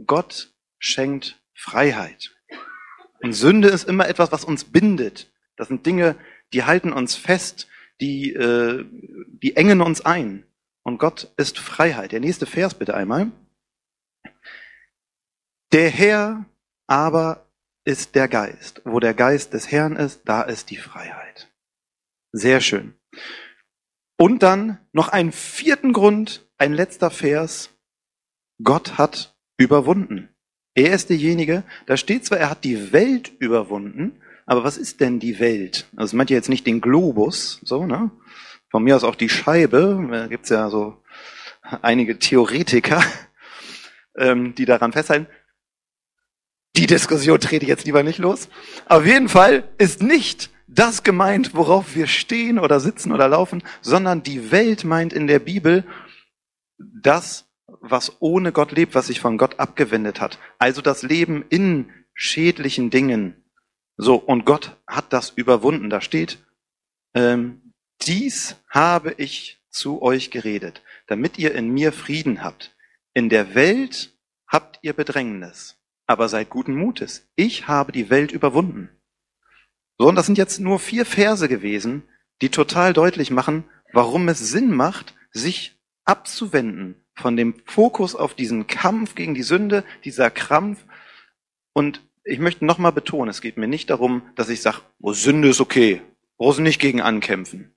Gott 0.05 0.53
schenkt 0.77 1.41
Freiheit. 1.53 2.35
Und 3.21 3.33
Sünde 3.33 3.69
ist 3.69 3.87
immer 3.87 4.07
etwas, 4.07 4.31
was 4.31 4.43
uns 4.43 4.65
bindet. 4.65 5.31
Das 5.55 5.69
sind 5.69 5.85
Dinge, 5.85 6.17
die 6.53 6.63
halten 6.63 6.91
uns 6.91 7.15
fest, 7.15 7.67
die, 8.01 8.33
äh, 8.33 8.85
die 9.41 9.55
engen 9.55 9.81
uns 9.81 10.01
ein. 10.01 10.45
Und 10.83 10.99
Gott 10.99 11.33
ist 11.37 11.57
Freiheit. 11.57 12.11
Der 12.11 12.19
nächste 12.19 12.45
Vers 12.45 12.73
bitte 12.75 12.93
einmal. 12.93 13.31
Der 15.71 15.89
Herr 15.89 16.45
aber 16.87 17.44
ist 17.85 18.15
der 18.15 18.27
Geist. 18.27 18.81
Wo 18.83 18.99
der 18.99 19.13
Geist 19.13 19.53
des 19.53 19.71
Herrn 19.71 19.95
ist, 19.95 20.21
da 20.25 20.41
ist 20.41 20.69
die 20.71 20.77
Freiheit. 20.77 21.49
Sehr 22.31 22.59
schön. 22.59 22.95
Und 24.17 24.43
dann 24.43 24.79
noch 24.91 25.09
einen 25.09 25.31
vierten 25.31 25.93
Grund, 25.93 26.45
ein 26.57 26.73
letzter 26.73 27.11
Vers. 27.11 27.69
Gott 28.63 28.97
hat 28.97 29.35
überwunden. 29.57 30.29
Er 30.73 30.93
ist 30.93 31.09
derjenige, 31.09 31.63
da 31.85 31.95
steht 31.95 32.25
zwar, 32.25 32.37
er 32.37 32.49
hat 32.49 32.63
die 32.65 32.91
Welt 32.91 33.31
überwunden, 33.39 34.21
aber 34.45 34.63
was 34.63 34.77
ist 34.77 34.99
denn 34.99 35.19
die 35.19 35.39
Welt? 35.39 35.87
Also 35.95 36.17
meint 36.17 36.29
ihr 36.29 36.35
jetzt 36.35 36.49
nicht 36.49 36.67
den 36.67 36.81
Globus, 36.81 37.61
so, 37.63 37.85
ne? 37.85 38.11
Von 38.69 38.83
mir 38.83 38.95
aus 38.95 39.05
auch 39.05 39.15
die 39.15 39.29
Scheibe, 39.29 40.05
da 40.11 40.27
gibt's 40.27 40.49
ja 40.49 40.69
so 40.69 41.01
einige 41.81 42.19
Theoretiker, 42.19 43.01
ähm, 44.17 44.53
die 44.55 44.65
daran 44.65 44.91
festhalten. 44.91 45.27
Die 46.77 46.87
Diskussion 46.87 47.39
trete 47.39 47.63
ich 47.63 47.69
jetzt 47.69 47.85
lieber 47.85 48.03
nicht 48.03 48.19
los. 48.19 48.49
Auf 48.87 49.05
jeden 49.05 49.29
Fall 49.29 49.63
ist 49.77 50.03
nicht 50.03 50.49
das 50.67 51.03
gemeint, 51.03 51.53
worauf 51.53 51.95
wir 51.95 52.05
stehen 52.05 52.59
oder 52.59 52.81
sitzen 52.81 53.13
oder 53.13 53.29
laufen, 53.29 53.63
sondern 53.81 54.23
die 54.23 54.51
Welt 54.51 54.83
meint 54.83 55.13
in 55.13 55.27
der 55.27 55.39
Bibel 55.39 55.85
das, 56.77 57.45
was 57.67 58.17
ohne 58.19 58.51
Gott 58.51 58.73
lebt, 58.73 58.93
was 58.93 59.07
sich 59.07 59.21
von 59.21 59.37
Gott 59.37 59.57
abgewendet 59.59 60.19
hat. 60.19 60.37
Also 60.59 60.81
das 60.81 61.01
Leben 61.01 61.45
in 61.47 61.91
schädlichen 62.13 62.89
Dingen. 62.89 63.45
So, 63.95 64.15
und 64.15 64.45
Gott 64.45 64.75
hat 64.85 65.13
das 65.13 65.29
überwunden. 65.29 65.89
Da 65.89 66.01
steht, 66.01 66.39
ähm, 67.13 67.73
dies 68.01 68.57
habe 68.69 69.13
ich 69.17 69.61
zu 69.69 70.01
euch 70.01 70.29
geredet, 70.29 70.81
damit 71.07 71.37
ihr 71.37 71.55
in 71.55 71.69
mir 71.69 71.93
Frieden 71.93 72.43
habt. 72.43 72.75
In 73.13 73.29
der 73.29 73.55
Welt 73.55 74.13
habt 74.47 74.79
ihr 74.81 74.91
Bedrängnis 74.91 75.77
aber 76.07 76.29
seid 76.29 76.49
guten 76.49 76.75
Mutes. 76.75 77.27
Ich 77.35 77.67
habe 77.67 77.91
die 77.91 78.09
Welt 78.09 78.31
überwunden. 78.31 78.89
So, 79.97 80.07
und 80.07 80.15
das 80.15 80.25
sind 80.25 80.37
jetzt 80.37 80.59
nur 80.59 80.79
vier 80.79 81.05
Verse 81.05 81.47
gewesen, 81.47 82.03
die 82.41 82.49
total 82.49 82.93
deutlich 82.93 83.31
machen, 83.31 83.63
warum 83.93 84.27
es 84.27 84.39
Sinn 84.39 84.71
macht, 84.73 85.15
sich 85.31 85.79
abzuwenden 86.03 86.95
von 87.15 87.37
dem 87.37 87.55
Fokus 87.65 88.15
auf 88.15 88.33
diesen 88.33 88.67
Kampf 88.67 89.15
gegen 89.15 89.33
die 89.33 89.43
Sünde, 89.43 89.85
dieser 90.03 90.29
Krampf. 90.29 90.83
Und 91.73 92.01
ich 92.23 92.39
möchte 92.39 92.65
nochmal 92.65 92.91
betonen, 92.91 93.29
es 93.29 93.41
geht 93.41 93.57
mir 93.57 93.67
nicht 93.67 93.89
darum, 93.89 94.21
dass 94.35 94.49
ich 94.49 94.61
sage, 94.61 94.81
oh, 94.99 95.13
Sünde 95.13 95.49
ist 95.49 95.61
okay, 95.61 96.01
brauchst 96.37 96.59
nicht 96.59 96.81
gegen 96.81 97.01
ankämpfen. 97.01 97.73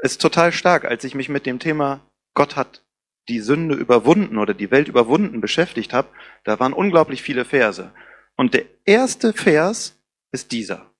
Es 0.00 0.12
ist 0.12 0.22
total 0.22 0.52
stark, 0.52 0.84
als 0.84 1.02
ich 1.02 1.16
mich 1.16 1.28
mit 1.28 1.44
dem 1.44 1.58
Thema 1.58 2.08
Gott 2.34 2.54
hat 2.54 2.84
die 3.28 3.40
Sünde 3.40 3.74
überwunden 3.74 4.38
oder 4.38 4.54
die 4.54 4.70
Welt 4.70 4.88
überwunden 4.88 5.40
beschäftigt 5.40 5.92
habe, 5.92 6.08
da 6.44 6.58
waren 6.58 6.72
unglaublich 6.72 7.22
viele 7.22 7.44
Verse. 7.44 7.92
Und 8.36 8.54
der 8.54 8.64
erste 8.84 9.32
Vers 9.32 10.00
ist 10.32 10.52
dieser. 10.52 10.94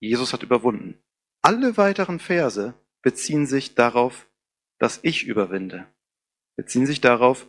Jesus 0.00 0.32
hat 0.32 0.42
überwunden. 0.42 0.98
Alle 1.42 1.76
weiteren 1.76 2.18
Verse 2.18 2.74
beziehen 3.02 3.46
sich 3.46 3.74
darauf, 3.74 4.28
dass 4.78 5.00
ich 5.02 5.24
überwinde. 5.24 5.86
Beziehen 6.56 6.86
sich 6.86 7.00
darauf, 7.00 7.46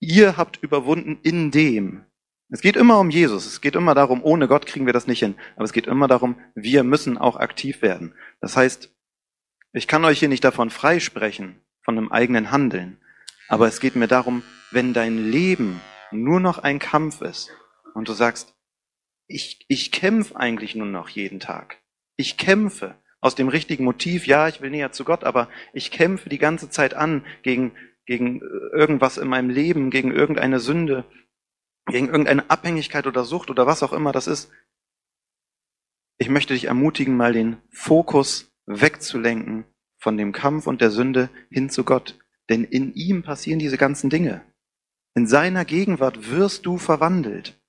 ihr 0.00 0.36
habt 0.36 0.62
überwunden 0.62 1.18
in 1.22 1.50
dem, 1.50 2.04
Es 2.52 2.62
geht 2.62 2.76
immer 2.76 2.98
um 2.98 3.10
Jesus. 3.10 3.46
Es 3.46 3.60
geht 3.60 3.76
immer 3.76 3.94
darum, 3.94 4.24
ohne 4.24 4.48
Gott 4.48 4.66
kriegen 4.66 4.86
wir 4.86 4.92
das 4.92 5.06
nicht 5.06 5.20
hin. 5.20 5.36
Aber 5.54 5.64
es 5.64 5.72
geht 5.72 5.86
immer 5.86 6.08
darum, 6.08 6.36
wir 6.54 6.82
müssen 6.82 7.16
auch 7.16 7.36
aktiv 7.36 7.80
werden. 7.80 8.14
Das 8.40 8.56
heißt, 8.56 8.92
ich 9.72 9.86
kann 9.86 10.04
euch 10.04 10.18
hier 10.18 10.28
nicht 10.28 10.42
davon 10.42 10.70
freisprechen, 10.70 11.60
von 11.82 11.96
einem 11.96 12.12
eigenen 12.12 12.50
Handeln. 12.50 13.00
Aber 13.48 13.66
es 13.66 13.80
geht 13.80 13.96
mir 13.96 14.08
darum, 14.08 14.42
wenn 14.70 14.92
dein 14.92 15.30
Leben 15.30 15.80
nur 16.12 16.40
noch 16.40 16.58
ein 16.58 16.78
Kampf 16.78 17.20
ist 17.20 17.50
und 17.94 18.08
du 18.08 18.12
sagst, 18.12 18.54
ich, 19.26 19.64
ich 19.68 19.92
kämpfe 19.92 20.36
eigentlich 20.36 20.74
nur 20.74 20.86
noch 20.86 21.08
jeden 21.08 21.40
Tag. 21.40 21.78
Ich 22.16 22.36
kämpfe 22.36 22.96
aus 23.20 23.34
dem 23.34 23.48
richtigen 23.48 23.84
Motiv, 23.84 24.26
ja, 24.26 24.48
ich 24.48 24.60
will 24.60 24.70
näher 24.70 24.92
zu 24.92 25.04
Gott, 25.04 25.24
aber 25.24 25.48
ich 25.72 25.90
kämpfe 25.90 26.28
die 26.28 26.38
ganze 26.38 26.70
Zeit 26.70 26.94
an 26.94 27.24
gegen, 27.42 27.72
gegen 28.06 28.40
irgendwas 28.72 29.18
in 29.18 29.28
meinem 29.28 29.50
Leben, 29.50 29.90
gegen 29.90 30.10
irgendeine 30.10 30.58
Sünde, 30.58 31.04
gegen 31.86 32.08
irgendeine 32.08 32.50
Abhängigkeit 32.50 33.06
oder 33.06 33.24
Sucht 33.24 33.50
oder 33.50 33.66
was 33.66 33.82
auch 33.82 33.92
immer 33.92 34.12
das 34.12 34.26
ist. 34.26 34.50
Ich 36.18 36.28
möchte 36.28 36.54
dich 36.54 36.64
ermutigen, 36.64 37.16
mal 37.16 37.32
den 37.32 37.58
Fokus 37.70 38.52
wegzulenken 38.66 39.64
von 40.00 40.16
dem 40.16 40.32
Kampf 40.32 40.66
und 40.66 40.80
der 40.80 40.90
Sünde 40.90 41.30
hin 41.50 41.70
zu 41.70 41.84
Gott. 41.84 42.18
Denn 42.48 42.64
in 42.64 42.92
ihm 42.94 43.22
passieren 43.22 43.60
diese 43.60 43.78
ganzen 43.78 44.10
Dinge. 44.10 44.42
In 45.14 45.26
seiner 45.26 45.64
Gegenwart 45.64 46.30
wirst 46.30 46.66
du 46.66 46.78
verwandelt. 46.78 47.60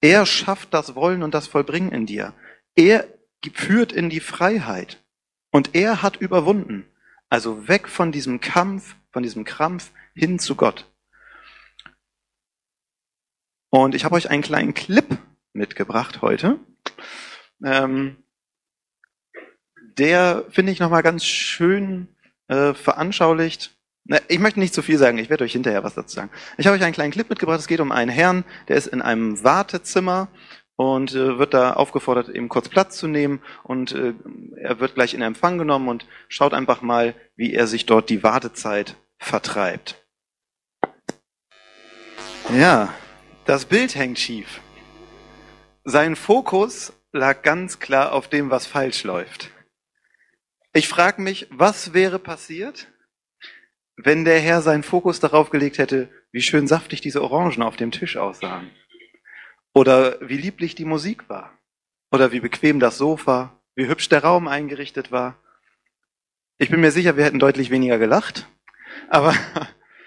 Er 0.00 0.24
schafft 0.24 0.72
das 0.72 0.94
Wollen 0.94 1.22
und 1.22 1.34
das 1.34 1.46
Vollbringen 1.46 1.92
in 1.92 2.06
dir. 2.06 2.34
Er 2.74 3.06
führt 3.52 3.92
in 3.92 4.08
die 4.08 4.20
Freiheit. 4.20 5.02
Und 5.50 5.74
er 5.74 6.02
hat 6.02 6.16
überwunden. 6.16 6.86
Also 7.28 7.68
weg 7.68 7.88
von 7.88 8.12
diesem 8.12 8.40
Kampf, 8.40 8.96
von 9.10 9.22
diesem 9.22 9.44
Krampf 9.44 9.90
hin 10.14 10.38
zu 10.38 10.54
Gott. 10.54 10.90
Und 13.70 13.94
ich 13.94 14.04
habe 14.04 14.14
euch 14.14 14.30
einen 14.30 14.42
kleinen 14.42 14.74
Clip 14.74 15.18
mitgebracht 15.52 16.22
heute. 16.22 16.58
Ähm, 17.64 18.21
der 19.98 20.44
finde 20.50 20.72
ich 20.72 20.80
nochmal 20.80 21.02
ganz 21.02 21.24
schön 21.24 22.08
äh, 22.48 22.74
veranschaulicht. 22.74 23.76
Na, 24.04 24.18
ich 24.28 24.38
möchte 24.38 24.58
nicht 24.58 24.74
zu 24.74 24.82
viel 24.82 24.98
sagen, 24.98 25.18
ich 25.18 25.30
werde 25.30 25.44
euch 25.44 25.52
hinterher 25.52 25.84
was 25.84 25.94
dazu 25.94 26.16
sagen. 26.16 26.30
Ich 26.58 26.66
habe 26.66 26.76
euch 26.76 26.82
einen 26.82 26.94
kleinen 26.94 27.12
Clip 27.12 27.28
mitgebracht, 27.28 27.60
es 27.60 27.68
geht 27.68 27.80
um 27.80 27.92
einen 27.92 28.10
Herrn, 28.10 28.44
der 28.68 28.76
ist 28.76 28.88
in 28.88 29.00
einem 29.00 29.42
Wartezimmer 29.44 30.28
und 30.76 31.14
äh, 31.14 31.38
wird 31.38 31.54
da 31.54 31.74
aufgefordert, 31.74 32.28
eben 32.28 32.48
kurz 32.48 32.68
Platz 32.68 32.96
zu 32.96 33.06
nehmen 33.06 33.40
und 33.62 33.92
äh, 33.92 34.14
er 34.56 34.80
wird 34.80 34.94
gleich 34.94 35.14
in 35.14 35.22
Empfang 35.22 35.58
genommen 35.58 35.88
und 35.88 36.06
schaut 36.28 36.54
einfach 36.54 36.82
mal, 36.82 37.14
wie 37.36 37.54
er 37.54 37.66
sich 37.66 37.86
dort 37.86 38.10
die 38.10 38.22
Wartezeit 38.22 38.96
vertreibt. 39.18 40.02
Ja, 42.58 42.92
das 43.44 43.64
Bild 43.64 43.94
hängt 43.94 44.18
schief. 44.18 44.60
Sein 45.84 46.16
Fokus 46.16 46.92
lag 47.12 47.42
ganz 47.42 47.78
klar 47.78 48.12
auf 48.12 48.28
dem, 48.28 48.50
was 48.50 48.66
falsch 48.66 49.04
läuft. 49.04 49.50
Ich 50.74 50.88
frage 50.88 51.20
mich, 51.20 51.46
was 51.50 51.92
wäre 51.92 52.18
passiert, 52.18 52.88
wenn 53.96 54.24
der 54.24 54.40
Herr 54.40 54.62
seinen 54.62 54.82
Fokus 54.82 55.20
darauf 55.20 55.50
gelegt 55.50 55.76
hätte, 55.76 56.08
wie 56.32 56.40
schön 56.40 56.66
saftig 56.66 57.02
diese 57.02 57.22
Orangen 57.22 57.62
auf 57.62 57.76
dem 57.76 57.90
Tisch 57.90 58.16
aussahen. 58.16 58.70
Oder 59.74 60.16
wie 60.26 60.38
lieblich 60.38 60.74
die 60.74 60.86
Musik 60.86 61.28
war. 61.28 61.58
Oder 62.10 62.32
wie 62.32 62.40
bequem 62.40 62.80
das 62.80 62.96
Sofa, 62.96 63.60
wie 63.74 63.86
hübsch 63.86 64.08
der 64.08 64.24
Raum 64.24 64.48
eingerichtet 64.48 65.12
war. 65.12 65.36
Ich 66.56 66.70
bin 66.70 66.80
mir 66.80 66.90
sicher, 66.90 67.16
wir 67.18 67.24
hätten 67.24 67.38
deutlich 67.38 67.70
weniger 67.70 67.98
gelacht. 67.98 68.48
Aber 69.08 69.34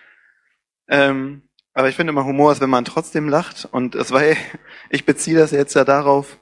ähm, 0.87 1.43
aber 1.73 1.89
ich 1.89 1.95
finde 1.95 2.11
immer 2.11 2.25
Humor 2.25 2.53
ist, 2.53 2.61
wenn 2.61 2.69
man 2.69 2.85
trotzdem 2.85 3.29
lacht. 3.29 3.65
Und 3.65 3.93
es 3.93 4.11
war, 4.11 4.23
ich 4.89 5.05
beziehe 5.05 5.37
das 5.37 5.51
jetzt 5.51 5.75
ja 5.75 5.83
darauf, 5.83 6.39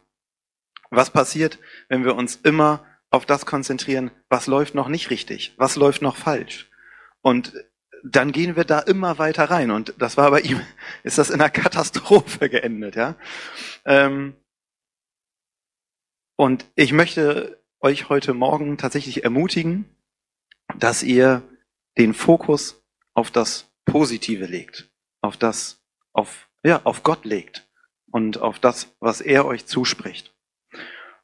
was 0.92 1.10
passiert, 1.10 1.60
wenn 1.90 2.06
wir 2.06 2.16
uns 2.16 2.38
immer 2.38 2.86
auf 3.13 3.26
das 3.26 3.45
konzentrieren, 3.45 4.12
was 4.30 4.47
läuft 4.47 4.76
noch 4.76 4.88
nicht 4.88 5.10
richtig, 5.10 5.54
was 5.58 5.76
läuft 5.76 6.02
noch 6.02 6.15
falsch. 6.15 6.69
Und 7.21 7.54
dann 8.04 8.32
gehen 8.32 8.56
wir 8.56 8.65
da 8.65 8.80
immer 8.80 9.17
weiter 9.17 9.49
rein. 9.49 9.71
Und 9.71 9.93
das 9.97 10.17
war 10.17 10.30
bei 10.32 10.41
ihm, 10.41 10.60
ist 11.04 11.17
das 11.17 11.30
in 11.30 11.39
einer 11.39 11.49
Katastrophe 11.49 12.49
geendet, 12.49 12.95
ja. 12.95 13.15
Ähm, 13.86 14.36
und 16.36 16.65
ich 16.76 16.91
möchte 16.91 17.62
euch 17.80 18.10
heute 18.10 18.34
Morgen 18.34 18.78
tatsächlich 18.78 19.23
ermutigen, 19.23 19.86
dass 20.78 21.04
ihr 21.04 21.43
den 21.97 22.13
Fokus 22.13 22.84
auf 23.13 23.30
das 23.30 23.71
Positive 23.86 24.45
legt 24.45 24.89
auf 25.23 25.38
das, 25.38 25.82
auf, 26.12 26.49
ja, 26.63 26.82
auf 26.84 27.02
Gott 27.04 27.26
legt 27.26 27.67
und 28.12 28.38
auf 28.38 28.60
das, 28.60 28.93
was 28.99 29.21
er 29.21 29.45
euch 29.45 29.65
zuspricht. 29.65 30.33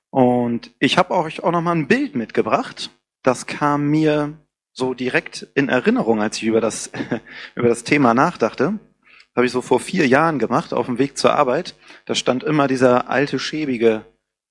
Und 0.09 0.71
ich 0.79 0.97
habe 0.97 1.13
euch 1.13 1.43
auch 1.43 1.51
noch 1.51 1.61
mal 1.61 1.75
ein 1.75 1.87
Bild 1.87 2.15
mitgebracht. 2.15 2.89
Das 3.23 3.45
kam 3.45 3.89
mir 3.89 4.33
so 4.73 4.93
direkt 4.93 5.47
in 5.53 5.69
Erinnerung, 5.69 6.21
als 6.21 6.37
ich 6.37 6.43
über 6.43 6.61
das, 6.61 6.91
über 7.55 7.67
das 7.67 7.83
Thema 7.83 8.13
nachdachte. 8.13 8.79
Das 9.09 9.35
habe 9.35 9.45
ich 9.45 9.51
so 9.51 9.61
vor 9.61 9.79
vier 9.79 10.07
Jahren 10.07 10.39
gemacht, 10.39 10.73
auf 10.73 10.87
dem 10.87 10.97
Weg 10.97 11.17
zur 11.17 11.33
Arbeit. 11.33 11.75
Da 12.05 12.15
stand 12.15 12.43
immer 12.43 12.67
dieser 12.67 13.09
alte, 13.09 13.37
schäbige 13.37 14.05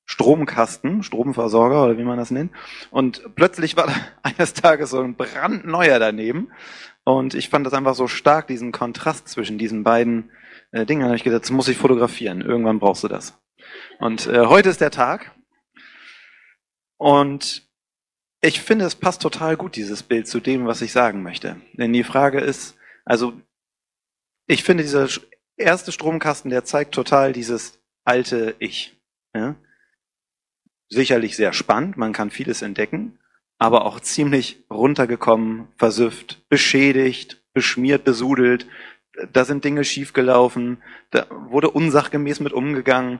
Stromkasten, 0.05 1.03
Stromversorger 1.03 1.85
oder 1.85 1.99
wie 1.99 2.05
man 2.05 2.17
das 2.17 2.31
nennt. 2.31 2.53
Und 2.91 3.35
plötzlich 3.35 3.77
war 3.77 3.89
da 3.89 3.95
eines 4.23 4.55
Tages 4.55 4.91
so 4.91 5.01
ein 5.01 5.17
brandneuer 5.17 5.99
daneben. 5.99 6.51
Und 7.05 7.35
ich 7.35 7.49
fand 7.49 7.67
das 7.67 7.75
einfach 7.75 7.95
so 7.95 8.07
stark, 8.07 8.47
diesen 8.47 8.71
Kontrast 8.71 9.29
zwischen 9.29 9.59
diesen 9.59 9.83
beiden 9.83 10.31
äh, 10.73 10.87
Dingen. 10.87 11.01
Da 11.01 11.07
habe 11.09 11.17
ich 11.17 11.25
gedacht, 11.25 11.43
das 11.43 11.51
muss 11.51 11.69
ich 11.69 11.77
fotografieren. 11.77 12.43
Irgendwann 12.43 12.79
brauchst 12.79 13.03
du 13.03 13.09
das. 13.09 13.39
Und 13.99 14.27
äh, 14.27 14.47
heute 14.47 14.69
ist 14.69 14.81
der 14.81 14.91
Tag. 14.91 15.33
Und 16.99 17.67
ich 18.41 18.61
finde, 18.61 18.85
es 18.85 18.95
passt 18.95 19.23
total 19.23 19.57
gut, 19.57 19.77
dieses 19.77 20.03
Bild, 20.03 20.29
zu 20.29 20.41
dem, 20.41 20.67
was 20.67 20.83
ich 20.83 20.93
sagen 20.93 21.23
möchte. 21.23 21.61
Denn 21.73 21.93
die 21.93 22.05
Frage 22.05 22.41
ist, 22.41 22.77
also, 23.05 23.33
ich 24.47 24.63
finde, 24.63 24.83
dieser 24.83 25.09
erste 25.57 25.91
Stromkasten, 25.91 26.51
der 26.51 26.65
zeigt 26.65 26.95
total 26.95 27.33
dieses 27.33 27.81
alte 28.05 28.55
Ich. 28.59 28.97
Ja? 29.35 29.57
Sicherlich 30.89 31.37
sehr 31.37 31.53
spannend, 31.53 31.97
man 31.97 32.13
kann 32.13 32.31
vieles 32.31 32.63
entdecken 32.63 33.19
aber 33.59 33.85
auch 33.85 34.01
ziemlich 34.01 34.65
runtergekommen, 34.71 35.69
versüfft, 35.77 36.49
beschädigt, 36.49 37.43
beschmiert, 37.53 38.05
besudelt. 38.05 38.67
Da 39.33 39.45
sind 39.45 39.65
Dinge 39.65 39.85
schiefgelaufen, 39.85 40.81
da 41.11 41.27
wurde 41.31 41.71
unsachgemäß 41.71 42.39
mit 42.39 42.53
umgegangen. 42.53 43.19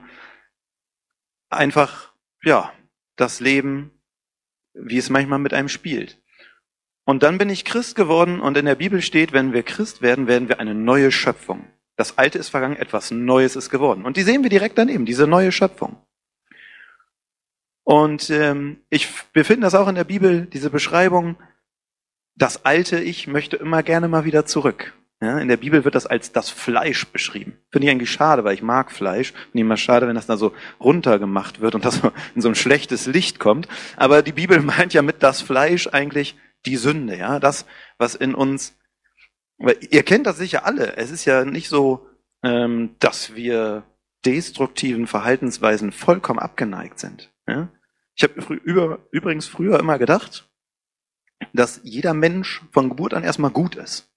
Einfach, 1.49 2.13
ja, 2.41 2.71
das 3.19 3.39
Leben, 3.39 3.91
wie 4.73 4.97
es 4.97 5.09
manchmal 5.09 5.39
mit 5.39 5.53
einem 5.53 5.69
spielt. 5.69 6.21
Und 7.05 7.23
dann 7.23 7.37
bin 7.37 7.49
ich 7.49 7.65
Christ 7.65 7.95
geworden 7.95 8.39
und 8.39 8.55
in 8.55 8.65
der 8.65 8.75
Bibel 8.75 9.01
steht, 9.01 9.33
wenn 9.33 9.51
wir 9.51 9.63
Christ 9.63 10.01
werden, 10.01 10.27
werden 10.27 10.47
wir 10.47 10.59
eine 10.59 10.75
neue 10.75 11.11
Schöpfung. 11.11 11.65
Das 11.95 12.17
Alte 12.17 12.37
ist 12.37 12.49
vergangen, 12.49 12.77
etwas 12.77 13.11
Neues 13.11 13.55
ist 13.55 13.69
geworden. 13.69 14.05
Und 14.05 14.15
die 14.15 14.21
sehen 14.21 14.43
wir 14.43 14.49
direkt 14.49 14.77
daneben, 14.77 15.05
diese 15.05 15.27
neue 15.27 15.51
Schöpfung. 15.51 15.97
Und 17.83 18.29
ähm, 18.29 18.77
ich 18.89 19.09
befinde 19.33 19.65
das 19.65 19.73
auch 19.73 19.87
in 19.87 19.95
der 19.95 20.03
Bibel, 20.03 20.45
diese 20.45 20.69
Beschreibung, 20.69 21.37
das 22.35 22.63
alte 22.63 22.99
Ich 22.99 23.27
möchte 23.27 23.57
immer 23.57 23.81
gerne 23.81 24.07
mal 24.07 24.23
wieder 24.23 24.45
zurück. 24.45 24.93
Ja, 25.21 25.37
in 25.39 25.49
der 25.49 25.57
Bibel 25.57 25.83
wird 25.83 25.95
das 25.95 26.05
als 26.05 26.31
das 26.31 26.49
Fleisch 26.49 27.05
beschrieben. 27.07 27.57
Finde 27.71 27.87
ich 27.87 27.91
eigentlich 27.91 28.11
schade, 28.11 28.45
weil 28.45 28.53
ich 28.53 28.61
mag 28.61 28.89
Fleisch. 28.89 29.33
Finde 29.33 29.49
ich 29.55 29.61
immer 29.61 29.75
schade, 29.75 30.07
wenn 30.07 30.15
das 30.15 30.27
da 30.27 30.37
so 30.37 30.53
runtergemacht 30.79 31.59
wird 31.59 31.75
und 31.75 31.83
das 31.83 32.01
in 32.35 32.41
so 32.41 32.47
ein 32.47 32.55
schlechtes 32.55 33.05
Licht 33.05 33.37
kommt. 33.37 33.67
Aber 33.97 34.21
die 34.21 34.31
Bibel 34.31 34.61
meint 34.61 34.93
ja 34.93 35.01
mit 35.01 35.21
das 35.21 35.41
Fleisch 35.41 35.87
eigentlich 35.87 36.37
die 36.65 36.77
Sünde, 36.77 37.17
ja, 37.17 37.39
das, 37.39 37.65
was 37.97 38.15
in 38.15 38.33
uns. 38.33 38.77
Weil 39.57 39.77
ihr 39.89 40.03
kennt 40.03 40.25
das 40.25 40.37
sicher 40.37 40.65
alle. 40.65 40.95
Es 40.95 41.11
ist 41.11 41.25
ja 41.25 41.43
nicht 41.43 41.67
so, 41.67 42.07
ähm, 42.43 42.95
dass 42.99 43.35
wir 43.35 43.83
destruktiven 44.25 45.05
Verhaltensweisen 45.05 45.91
vollkommen 45.91 46.39
abgeneigt 46.39 46.99
sind. 46.99 47.33
Ja? 47.47 47.69
Ich 48.15 48.23
habe 48.23 48.33
übrigens 49.11 49.47
früher 49.47 49.79
immer 49.79 49.97
gedacht, 49.97 50.49
dass 51.53 51.81
jeder 51.83 52.13
Mensch 52.13 52.61
von 52.71 52.89
Geburt 52.89 53.13
an 53.13 53.23
erstmal 53.23 53.51
gut 53.51 53.75
ist. 53.75 54.08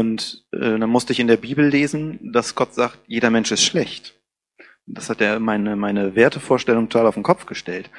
Und 0.00 0.46
äh, 0.52 0.78
dann 0.78 0.88
musste 0.88 1.12
ich 1.12 1.20
in 1.20 1.26
der 1.26 1.36
Bibel 1.36 1.68
lesen, 1.68 2.32
dass 2.32 2.54
Gott 2.54 2.72
sagt, 2.72 2.98
jeder 3.06 3.28
Mensch 3.28 3.52
ist 3.52 3.62
schlecht. 3.62 4.18
Das 4.86 5.10
hat 5.10 5.20
er 5.20 5.38
meine, 5.40 5.76
meine 5.76 6.14
Wertevorstellung 6.14 6.88
total 6.88 7.06
auf 7.06 7.16
den 7.16 7.22
Kopf 7.22 7.44
gestellt. 7.44 7.90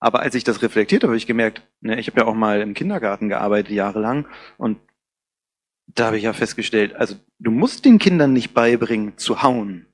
Aber 0.00 0.20
als 0.20 0.34
ich 0.34 0.42
das 0.42 0.62
reflektiert 0.62 1.02
habe, 1.02 1.10
habe 1.10 1.18
ich 1.18 1.26
gemerkt, 1.26 1.60
ne, 1.82 2.00
ich 2.00 2.06
habe 2.06 2.20
ja 2.20 2.26
auch 2.26 2.34
mal 2.34 2.62
im 2.62 2.72
Kindergarten 2.72 3.28
gearbeitet, 3.28 3.72
jahrelang, 3.72 4.26
und 4.56 4.78
da 5.86 6.06
habe 6.06 6.16
ich 6.16 6.22
ja 6.22 6.32
festgestellt, 6.32 6.94
also 6.96 7.16
du 7.38 7.50
musst 7.50 7.84
den 7.84 7.98
Kindern 7.98 8.32
nicht 8.32 8.54
beibringen 8.54 9.18
zu 9.18 9.42
hauen. 9.42 9.84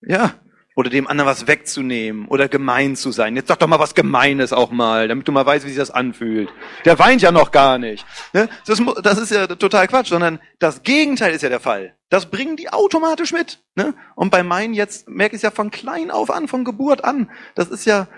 Ja, 0.00 0.40
oder 0.74 0.90
dem 0.90 1.06
anderen 1.06 1.30
was 1.30 1.46
wegzunehmen 1.46 2.26
oder 2.28 2.48
gemein 2.48 2.96
zu 2.96 3.12
sein. 3.12 3.36
Jetzt 3.36 3.48
sag 3.48 3.58
doch 3.58 3.66
mal 3.66 3.78
was 3.78 3.94
Gemeines 3.94 4.52
auch 4.52 4.70
mal, 4.70 5.08
damit 5.08 5.28
du 5.28 5.32
mal 5.32 5.44
weißt, 5.44 5.64
wie 5.64 5.70
sich 5.70 5.78
das 5.78 5.90
anfühlt. 5.90 6.48
Der 6.84 6.98
weint 6.98 7.22
ja 7.22 7.30
noch 7.30 7.50
gar 7.50 7.78
nicht. 7.78 8.06
Ne? 8.32 8.48
Das, 8.66 9.18
ist 9.18 9.30
ja 9.30 9.46
total 9.46 9.86
Quatsch, 9.88 10.08
sondern 10.08 10.40
das 10.58 10.82
Gegenteil 10.82 11.34
ist 11.34 11.42
ja 11.42 11.48
der 11.48 11.60
Fall. 11.60 11.94
Das 12.08 12.30
bringen 12.30 12.56
die 12.56 12.70
automatisch 12.70 13.32
mit. 13.32 13.62
Ne? 13.74 13.94
Und 14.14 14.30
bei 14.30 14.42
meinen 14.42 14.74
jetzt 14.74 15.08
merke 15.08 15.34
ich 15.34 15.38
es 15.40 15.42
ja 15.42 15.50
von 15.50 15.70
klein 15.70 16.10
auf 16.10 16.30
an, 16.30 16.48
von 16.48 16.64
Geburt 16.64 17.04
an. 17.04 17.30
Das 17.54 17.68
ist 17.68 17.84
ja, 17.84 18.08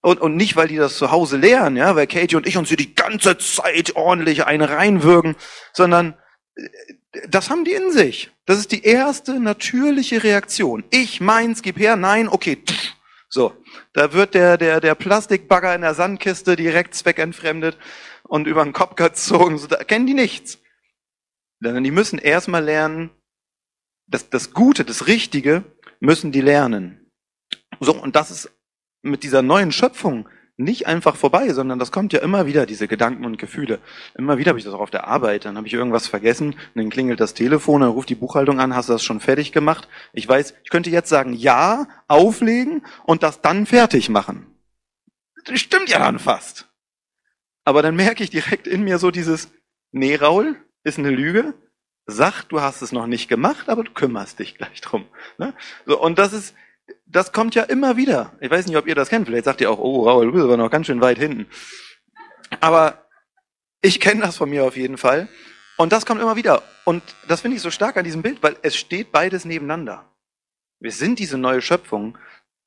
und, 0.00 0.20
und 0.20 0.36
nicht, 0.36 0.56
weil 0.56 0.68
die 0.68 0.76
das 0.76 0.96
zu 0.96 1.10
Hause 1.10 1.36
lernen, 1.36 1.76
ja, 1.76 1.96
weil 1.96 2.06
Katie 2.06 2.36
und 2.36 2.46
ich 2.46 2.56
uns 2.56 2.68
hier 2.68 2.76
die 2.76 2.94
ganze 2.94 3.36
Zeit 3.36 3.96
ordentlich 3.96 4.46
eine 4.46 4.70
reinwürgen, 4.70 5.36
sondern 5.72 6.14
das 7.28 7.50
haben 7.50 7.64
die 7.64 7.72
in 7.72 7.92
sich. 7.92 8.30
Das 8.46 8.58
ist 8.58 8.72
die 8.72 8.84
erste 8.84 9.40
natürliche 9.40 10.22
Reaktion. 10.22 10.84
Ich 10.90 11.20
meins, 11.20 11.62
gib 11.62 11.78
her, 11.78 11.96
nein, 11.96 12.28
okay. 12.28 12.58
So, 13.28 13.52
da 13.92 14.12
wird 14.12 14.34
der, 14.34 14.56
der, 14.56 14.80
der 14.80 14.94
Plastikbagger 14.94 15.74
in 15.74 15.82
der 15.82 15.94
Sandkiste 15.94 16.56
direkt 16.56 16.94
zweckentfremdet 16.94 17.76
und 18.22 18.46
über 18.46 18.64
den 18.64 18.72
Kopf 18.72 18.94
gezogen. 18.94 19.58
So, 19.58 19.66
da 19.66 19.84
kennen 19.84 20.06
die 20.06 20.14
nichts. 20.14 20.58
Die 21.60 21.90
müssen 21.90 22.18
erstmal 22.18 22.64
lernen, 22.64 23.10
das, 24.06 24.30
das 24.30 24.52
Gute, 24.52 24.84
das 24.84 25.06
Richtige 25.06 25.64
müssen 26.00 26.32
die 26.32 26.40
lernen. 26.40 27.10
So, 27.80 27.94
und 27.94 28.16
das 28.16 28.30
ist 28.30 28.50
mit 29.02 29.22
dieser 29.22 29.42
neuen 29.42 29.72
Schöpfung 29.72 30.28
nicht 30.58 30.88
einfach 30.88 31.14
vorbei, 31.16 31.52
sondern 31.52 31.78
das 31.78 31.92
kommt 31.92 32.12
ja 32.12 32.18
immer 32.18 32.46
wieder, 32.46 32.66
diese 32.66 32.88
Gedanken 32.88 33.24
und 33.24 33.38
Gefühle. 33.38 33.78
Immer 34.16 34.38
wieder 34.38 34.50
habe 34.50 34.58
ich 34.58 34.64
das 34.64 34.74
auch 34.74 34.80
auf 34.80 34.90
der 34.90 35.06
Arbeit, 35.06 35.44
dann 35.44 35.56
habe 35.56 35.68
ich 35.68 35.72
irgendwas 35.72 36.08
vergessen, 36.08 36.56
dann 36.74 36.90
klingelt 36.90 37.20
das 37.20 37.32
Telefon, 37.32 37.80
dann 37.80 37.90
ruft 37.90 38.08
die 38.08 38.16
Buchhaltung 38.16 38.58
an, 38.58 38.74
hast 38.74 38.88
du 38.88 38.92
das 38.92 39.04
schon 39.04 39.20
fertig 39.20 39.52
gemacht? 39.52 39.88
Ich 40.12 40.28
weiß, 40.28 40.54
ich 40.64 40.70
könnte 40.70 40.90
jetzt 40.90 41.08
sagen, 41.08 41.32
ja, 41.32 41.86
auflegen 42.08 42.84
und 43.04 43.22
das 43.22 43.40
dann 43.40 43.66
fertig 43.66 44.08
machen. 44.08 44.46
Das 45.44 45.60
stimmt 45.60 45.88
ja 45.90 46.00
dann 46.00 46.18
fast. 46.18 46.68
Aber 47.64 47.80
dann 47.80 47.94
merke 47.94 48.24
ich 48.24 48.30
direkt 48.30 48.66
in 48.66 48.82
mir 48.82 48.98
so 48.98 49.12
dieses, 49.12 49.50
nee, 49.92 50.16
Raul, 50.16 50.56
ist 50.82 50.98
eine 50.98 51.10
Lüge. 51.10 51.54
Sag, 52.06 52.44
du 52.44 52.60
hast 52.60 52.82
es 52.82 52.90
noch 52.90 53.06
nicht 53.06 53.28
gemacht, 53.28 53.68
aber 53.68 53.84
du 53.84 53.92
kümmerst 53.92 54.40
dich 54.40 54.56
gleich 54.56 54.80
drum. 54.80 55.04
Ne? 55.36 55.54
So, 55.86 56.00
und 56.00 56.18
das 56.18 56.32
ist, 56.32 56.54
das 57.06 57.32
kommt 57.32 57.54
ja 57.54 57.62
immer 57.64 57.96
wieder. 57.96 58.32
Ich 58.40 58.50
weiß 58.50 58.66
nicht, 58.66 58.76
ob 58.76 58.86
ihr 58.86 58.94
das 58.94 59.08
kennt. 59.08 59.26
Vielleicht 59.26 59.44
sagt 59.44 59.60
ihr 59.60 59.70
auch, 59.70 59.78
oh, 59.78 60.08
Raul, 60.08 60.26
du 60.26 60.32
bist 60.32 60.44
aber 60.44 60.56
noch 60.56 60.70
ganz 60.70 60.86
schön 60.86 61.00
weit 61.00 61.18
hinten. 61.18 61.46
Aber 62.60 63.06
ich 63.80 64.00
kenne 64.00 64.20
das 64.20 64.36
von 64.36 64.50
mir 64.50 64.64
auf 64.64 64.76
jeden 64.76 64.98
Fall. 64.98 65.28
Und 65.76 65.92
das 65.92 66.06
kommt 66.06 66.20
immer 66.20 66.36
wieder. 66.36 66.62
Und 66.84 67.02
das 67.28 67.42
finde 67.42 67.56
ich 67.56 67.62
so 67.62 67.70
stark 67.70 67.96
an 67.96 68.04
diesem 68.04 68.22
Bild, 68.22 68.42
weil 68.42 68.56
es 68.62 68.76
steht 68.76 69.12
beides 69.12 69.44
nebeneinander. 69.44 70.04
Wir 70.80 70.92
sind 70.92 71.18
diese 71.18 71.38
neue 71.38 71.62
Schöpfung, 71.62 72.18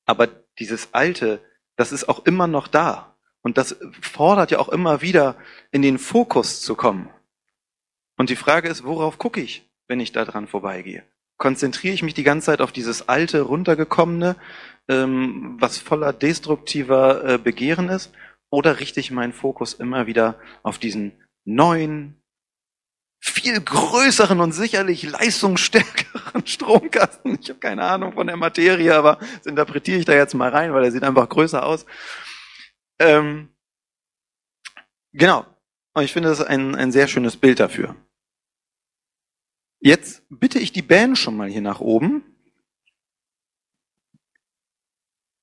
aber 0.06 0.28
dieses 0.60 0.94
Alte, 0.94 1.42
das 1.76 1.92
ist 1.92 2.08
auch 2.10 2.26
immer 2.26 2.48
noch 2.48 2.68
da. 2.68 3.18
Und 3.42 3.58
das 3.58 3.76
fordert 4.02 4.52
ja 4.52 4.60
auch 4.60 4.70
immer 4.70 5.02
wieder, 5.02 5.36
in 5.72 5.82
den 5.82 5.98
Fokus 5.98 6.62
zu 6.62 6.76
kommen. 6.76 7.10
Und 8.18 8.30
die 8.30 8.36
Frage 8.36 8.70
ist, 8.70 8.84
worauf 8.84 9.18
gucke 9.18 9.42
ich, 9.42 9.70
wenn 9.88 10.00
ich 10.00 10.12
da 10.12 10.26
dran 10.26 10.48
vorbeigehe? 10.48 11.04
Konzentriere 11.42 11.96
ich 11.96 12.04
mich 12.04 12.14
die 12.14 12.24
ganze 12.24 12.46
Zeit 12.46 12.62
auf 12.62 12.72
dieses 12.72 13.10
alte, 13.10 13.42
runtergekommene, 13.42 14.36
ähm, 14.88 15.58
was 15.60 15.80
voller 15.80 16.14
destruktiver 16.14 17.26
äh, 17.26 17.38
Begehren 17.40 17.90
ist, 17.90 18.14
oder 18.52 18.80
richte 18.80 19.00
ich 19.00 19.10
meinen 19.10 19.34
Fokus 19.34 19.74
immer 19.74 20.06
wieder 20.06 20.40
auf 20.62 20.78
diesen 20.78 21.14
neuen, 21.44 22.22
viel 23.20 23.60
größeren 23.60 24.40
und 24.40 24.52
sicherlich 24.52 25.02
leistungsstärkeren 25.02 26.46
Stromkasten. 26.46 27.40
Ich 27.42 27.50
habe 27.50 27.60
keine 27.60 27.86
Ahnung 27.86 28.14
von 28.14 28.28
der 28.28 28.38
Materie, 28.38 28.94
aber 28.94 29.18
das 29.38 29.48
interpretiere 29.48 29.98
ich 29.98 30.06
da 30.06 30.14
jetzt 30.14 30.36
mal 30.36 30.50
rein, 30.50 30.74
weil 30.74 30.84
er 30.84 30.92
sieht 30.92 31.04
einfach 31.04 31.28
größer 31.28 31.66
aus. 31.66 31.88
Ähm, 33.00 33.50
genau. 35.12 35.48
Und 35.96 36.04
ich 36.04 36.14
finde, 36.14 36.30
das 36.30 36.40
ist 36.40 36.46
ein, 36.46 36.76
ein 36.76 36.92
sehr 36.92 37.08
schönes 37.08 37.36
Bild 37.36 37.60
dafür. 37.60 37.96
Jetzt 39.84 40.22
bitte 40.30 40.60
ich 40.60 40.72
die 40.72 40.84
Band 40.84 41.18
schon 41.18 41.36
mal 41.36 41.50
hier 41.50 41.62
nach 41.62 41.80
oben. 41.80 42.24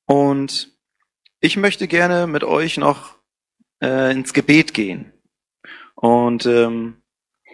Und 0.07 0.73
ich 1.41 1.57
möchte 1.57 1.89
gerne 1.89 2.29
mit 2.29 2.45
euch 2.45 2.77
noch 2.77 3.19
äh, 3.83 4.13
ins 4.13 4.33
Gebet 4.33 4.75
gehen 4.75 5.13
und 5.97 6.47
ähm, 6.47 7.03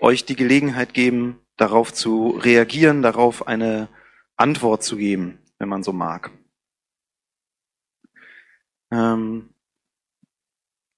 euch 0.02 0.26
die 0.26 0.36
Gelegenheit 0.36 0.92
geben, 0.92 1.40
darauf 1.56 1.92
zu 1.92 2.30
reagieren, 2.30 3.00
darauf 3.00 3.46
eine 3.46 3.88
Antwort 4.36 4.84
zu 4.84 4.98
geben, 4.98 5.38
wenn 5.58 5.70
man 5.70 5.82
so 5.82 5.94
mag. 5.94 6.32
Ähm, 8.90 9.54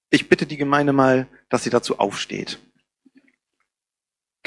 ich 0.09 0.27
bitte 0.27 0.45
die 0.45 0.57
Gemeinde 0.57 0.91
mal, 0.91 1.27
dass 1.47 1.63
sie 1.63 1.69
dazu 1.69 1.97
aufsteht. 1.97 2.59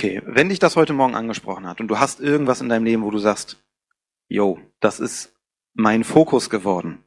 Okay, 0.01 0.23
wenn 0.25 0.49
dich 0.49 0.59
das 0.59 0.77
heute 0.77 0.95
Morgen 0.95 1.15
angesprochen 1.15 1.67
hat 1.67 1.79
und 1.79 1.89
du 1.89 1.99
hast 1.99 2.21
irgendwas 2.21 2.63
in 2.63 2.71
deinem 2.71 2.87
Leben, 2.87 3.03
wo 3.03 3.11
du 3.11 3.19
sagst, 3.19 3.63
yo, 4.29 4.59
das 4.81 4.99
ist 4.99 5.39
mein 5.75 6.05
Fokus 6.05 6.49
geworden. 6.49 7.05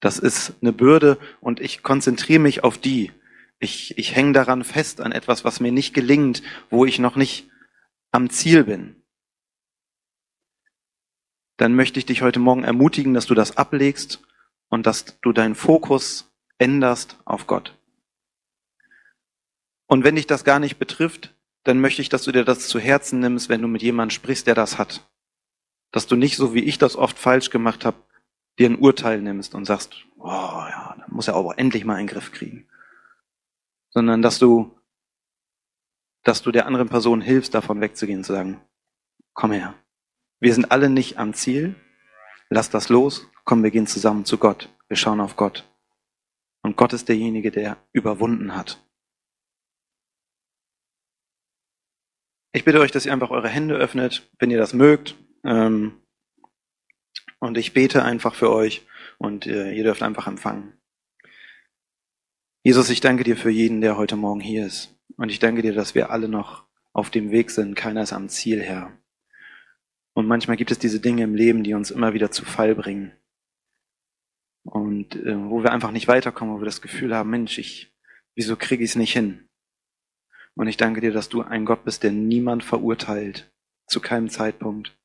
Das 0.00 0.18
ist 0.18 0.52
eine 0.60 0.74
Bürde 0.74 1.16
und 1.40 1.60
ich 1.60 1.82
konzentriere 1.82 2.40
mich 2.40 2.62
auf 2.62 2.76
die. 2.76 3.10
Ich, 3.58 3.96
ich 3.96 4.14
hänge 4.14 4.32
daran 4.32 4.64
fest 4.64 5.00
an 5.00 5.12
etwas, 5.12 5.46
was 5.46 5.60
mir 5.60 5.72
nicht 5.72 5.94
gelingt, 5.94 6.42
wo 6.68 6.84
ich 6.84 6.98
noch 6.98 7.16
nicht 7.16 7.48
am 8.12 8.28
Ziel 8.28 8.64
bin. 8.64 9.02
Dann 11.56 11.74
möchte 11.74 11.98
ich 11.98 12.04
dich 12.04 12.20
heute 12.20 12.38
Morgen 12.38 12.64
ermutigen, 12.64 13.14
dass 13.14 13.24
du 13.24 13.32
das 13.32 13.56
ablegst 13.56 14.22
und 14.68 14.86
dass 14.86 15.18
du 15.22 15.32
deinen 15.32 15.54
Fokus 15.54 16.30
änderst 16.58 17.16
auf 17.24 17.46
Gott. 17.46 17.78
Und 19.86 20.04
wenn 20.04 20.16
dich 20.16 20.26
das 20.26 20.44
gar 20.44 20.58
nicht 20.58 20.76
betrifft, 20.78 21.32
dann 21.66 21.80
möchte 21.80 22.00
ich, 22.00 22.08
dass 22.08 22.22
du 22.22 22.30
dir 22.30 22.44
das 22.44 22.68
zu 22.68 22.78
Herzen 22.78 23.18
nimmst, 23.18 23.48
wenn 23.48 23.60
du 23.60 23.66
mit 23.66 23.82
jemandem 23.82 24.14
sprichst, 24.14 24.46
der 24.46 24.54
das 24.54 24.78
hat. 24.78 25.04
Dass 25.90 26.06
du 26.06 26.14
nicht, 26.14 26.36
so 26.36 26.54
wie 26.54 26.62
ich 26.62 26.78
das 26.78 26.94
oft 26.94 27.18
falsch 27.18 27.50
gemacht 27.50 27.84
habe, 27.84 27.96
dir 28.58 28.70
ein 28.70 28.78
Urteil 28.78 29.20
nimmst 29.20 29.54
und 29.54 29.64
sagst, 29.64 30.06
oh 30.18 30.26
ja, 30.28 30.94
da 30.96 31.04
muss 31.08 31.26
er 31.26 31.34
aber 31.34 31.58
endlich 31.58 31.84
mal 31.84 31.96
einen 31.96 32.06
Griff 32.06 32.30
kriegen. 32.30 32.68
Sondern 33.90 34.22
dass 34.22 34.38
du, 34.38 34.78
dass 36.22 36.42
du 36.42 36.52
der 36.52 36.66
anderen 36.66 36.88
Person 36.88 37.20
hilfst, 37.20 37.52
davon 37.52 37.80
wegzugehen, 37.80 38.22
zu 38.22 38.32
sagen, 38.32 38.60
komm 39.34 39.50
her. 39.50 39.74
Wir 40.38 40.54
sind 40.54 40.70
alle 40.70 40.88
nicht 40.88 41.18
am 41.18 41.34
Ziel. 41.34 41.74
Lass 42.48 42.70
das 42.70 42.90
los. 42.90 43.28
Komm, 43.44 43.64
wir 43.64 43.72
gehen 43.72 43.88
zusammen 43.88 44.24
zu 44.24 44.38
Gott. 44.38 44.68
Wir 44.86 44.96
schauen 44.96 45.20
auf 45.20 45.34
Gott. 45.36 45.68
Und 46.62 46.76
Gott 46.76 46.92
ist 46.92 47.08
derjenige, 47.08 47.50
der 47.50 47.76
überwunden 47.92 48.54
hat. 48.54 48.85
Ich 52.56 52.64
bitte 52.64 52.80
euch, 52.80 52.90
dass 52.90 53.04
ihr 53.04 53.12
einfach 53.12 53.28
eure 53.28 53.50
Hände 53.50 53.74
öffnet, 53.74 54.30
wenn 54.38 54.50
ihr 54.50 54.56
das 54.56 54.72
mögt. 54.72 55.14
Ähm, 55.44 56.00
und 57.38 57.58
ich 57.58 57.74
bete 57.74 58.02
einfach 58.02 58.34
für 58.34 58.50
euch 58.50 58.86
und 59.18 59.46
äh, 59.46 59.72
ihr 59.72 59.84
dürft 59.84 60.02
einfach 60.02 60.26
empfangen. 60.26 60.72
Jesus, 62.62 62.88
ich 62.88 63.02
danke 63.02 63.24
dir 63.24 63.36
für 63.36 63.50
jeden, 63.50 63.82
der 63.82 63.98
heute 63.98 64.16
Morgen 64.16 64.40
hier 64.40 64.64
ist. 64.64 64.98
Und 65.18 65.28
ich 65.28 65.38
danke 65.38 65.60
dir, 65.60 65.74
dass 65.74 65.94
wir 65.94 66.08
alle 66.08 66.30
noch 66.30 66.64
auf 66.94 67.10
dem 67.10 67.30
Weg 67.30 67.50
sind. 67.50 67.74
Keiner 67.74 68.00
ist 68.00 68.14
am 68.14 68.30
Ziel 68.30 68.62
her. 68.62 68.98
Und 70.14 70.26
manchmal 70.26 70.56
gibt 70.56 70.70
es 70.70 70.78
diese 70.78 70.98
Dinge 70.98 71.24
im 71.24 71.34
Leben, 71.34 71.62
die 71.62 71.74
uns 71.74 71.90
immer 71.90 72.14
wieder 72.14 72.30
zu 72.30 72.46
Fall 72.46 72.74
bringen. 72.74 73.12
Und 74.62 75.14
äh, 75.14 75.36
wo 75.50 75.62
wir 75.62 75.72
einfach 75.72 75.90
nicht 75.90 76.08
weiterkommen, 76.08 76.54
wo 76.54 76.60
wir 76.62 76.64
das 76.64 76.80
Gefühl 76.80 77.14
haben, 77.14 77.28
Mensch, 77.28 77.58
ich, 77.58 77.94
wieso 78.34 78.56
kriege 78.56 78.82
ich 78.82 78.92
es 78.92 78.96
nicht 78.96 79.12
hin? 79.12 79.46
Und 80.56 80.68
ich 80.68 80.76
danke 80.78 81.00
dir, 81.00 81.12
dass 81.12 81.28
du 81.28 81.42
ein 81.42 81.66
Gott 81.66 81.84
bist, 81.84 82.02
der 82.02 82.12
niemand 82.12 82.64
verurteilt, 82.64 83.52
zu 83.86 84.00
keinem 84.00 84.30
Zeitpunkt. 84.30 84.98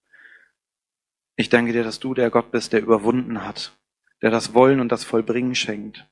Ich 1.36 1.50
danke 1.50 1.74
dir, 1.74 1.84
dass 1.84 2.00
du 2.00 2.14
der 2.14 2.30
Gott 2.30 2.52
bist, 2.52 2.74
der 2.74 2.82
überwunden 2.82 3.46
hat, 3.46 3.78
der 4.22 4.32
das 4.32 4.54
Wollen 4.54 4.80
und 4.80 4.92
das 4.92 5.04
Vollbringen 5.04 5.56
schenkt. 5.56 6.08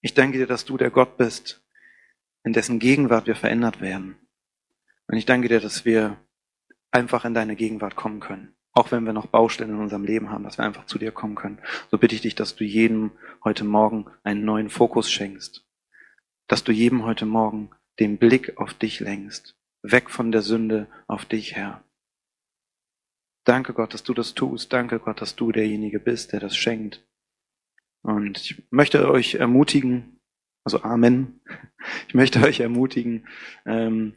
Ich 0.00 0.14
danke 0.14 0.38
dir, 0.38 0.46
dass 0.46 0.64
du 0.64 0.76
der 0.76 0.90
Gott 0.90 1.16
bist, 1.16 1.64
in 2.42 2.52
dessen 2.52 2.78
Gegenwart 2.78 3.26
wir 3.26 3.36
verändert 3.36 3.80
werden. 3.80 4.16
Und 5.06 5.16
ich 5.16 5.26
danke 5.26 5.48
dir, 5.48 5.60
dass 5.60 5.84
wir 5.84 6.16
einfach 6.90 7.24
in 7.24 7.34
deine 7.34 7.54
Gegenwart 7.56 7.94
kommen 7.94 8.20
können. 8.20 8.54
Auch 8.72 8.90
wenn 8.90 9.04
wir 9.04 9.12
noch 9.12 9.26
Baustellen 9.26 9.70
in 9.70 9.80
unserem 9.80 10.04
Leben 10.04 10.30
haben, 10.30 10.44
dass 10.44 10.58
wir 10.58 10.64
einfach 10.64 10.86
zu 10.86 10.98
dir 10.98 11.12
kommen 11.12 11.34
können. 11.34 11.60
So 11.90 11.98
bitte 11.98 12.14
ich 12.14 12.20
dich, 12.20 12.34
dass 12.34 12.56
du 12.56 12.64
jedem 12.64 13.12
heute 13.44 13.64
Morgen 13.64 14.06
einen 14.22 14.44
neuen 14.44 14.70
Fokus 14.70 15.10
schenkst. 15.10 15.64
Dass 16.46 16.64
du 16.64 16.72
jedem 16.72 17.04
heute 17.04 17.26
Morgen 17.26 17.70
den 17.98 18.18
Blick 18.18 18.58
auf 18.58 18.74
dich 18.74 19.00
lenkst, 19.00 19.56
weg 19.82 20.10
von 20.10 20.32
der 20.32 20.42
Sünde 20.42 20.86
auf 21.06 21.24
dich, 21.24 21.54
Herr. 21.54 21.82
Danke 23.44 23.74
Gott, 23.74 23.94
dass 23.94 24.02
du 24.02 24.12
das 24.12 24.34
tust. 24.34 24.72
Danke 24.72 24.98
Gott, 24.98 25.20
dass 25.20 25.36
du 25.36 25.52
derjenige 25.52 26.00
bist, 26.00 26.32
der 26.32 26.40
das 26.40 26.56
schenkt. 26.56 27.06
Und 28.02 28.38
ich 28.38 28.62
möchte 28.70 29.08
euch 29.08 29.36
ermutigen, 29.36 30.20
also 30.64 30.82
Amen, 30.82 31.40
ich 32.08 32.14
möchte 32.14 32.42
euch 32.42 32.60
ermutigen, 32.60 33.26
ähm, 33.64 34.14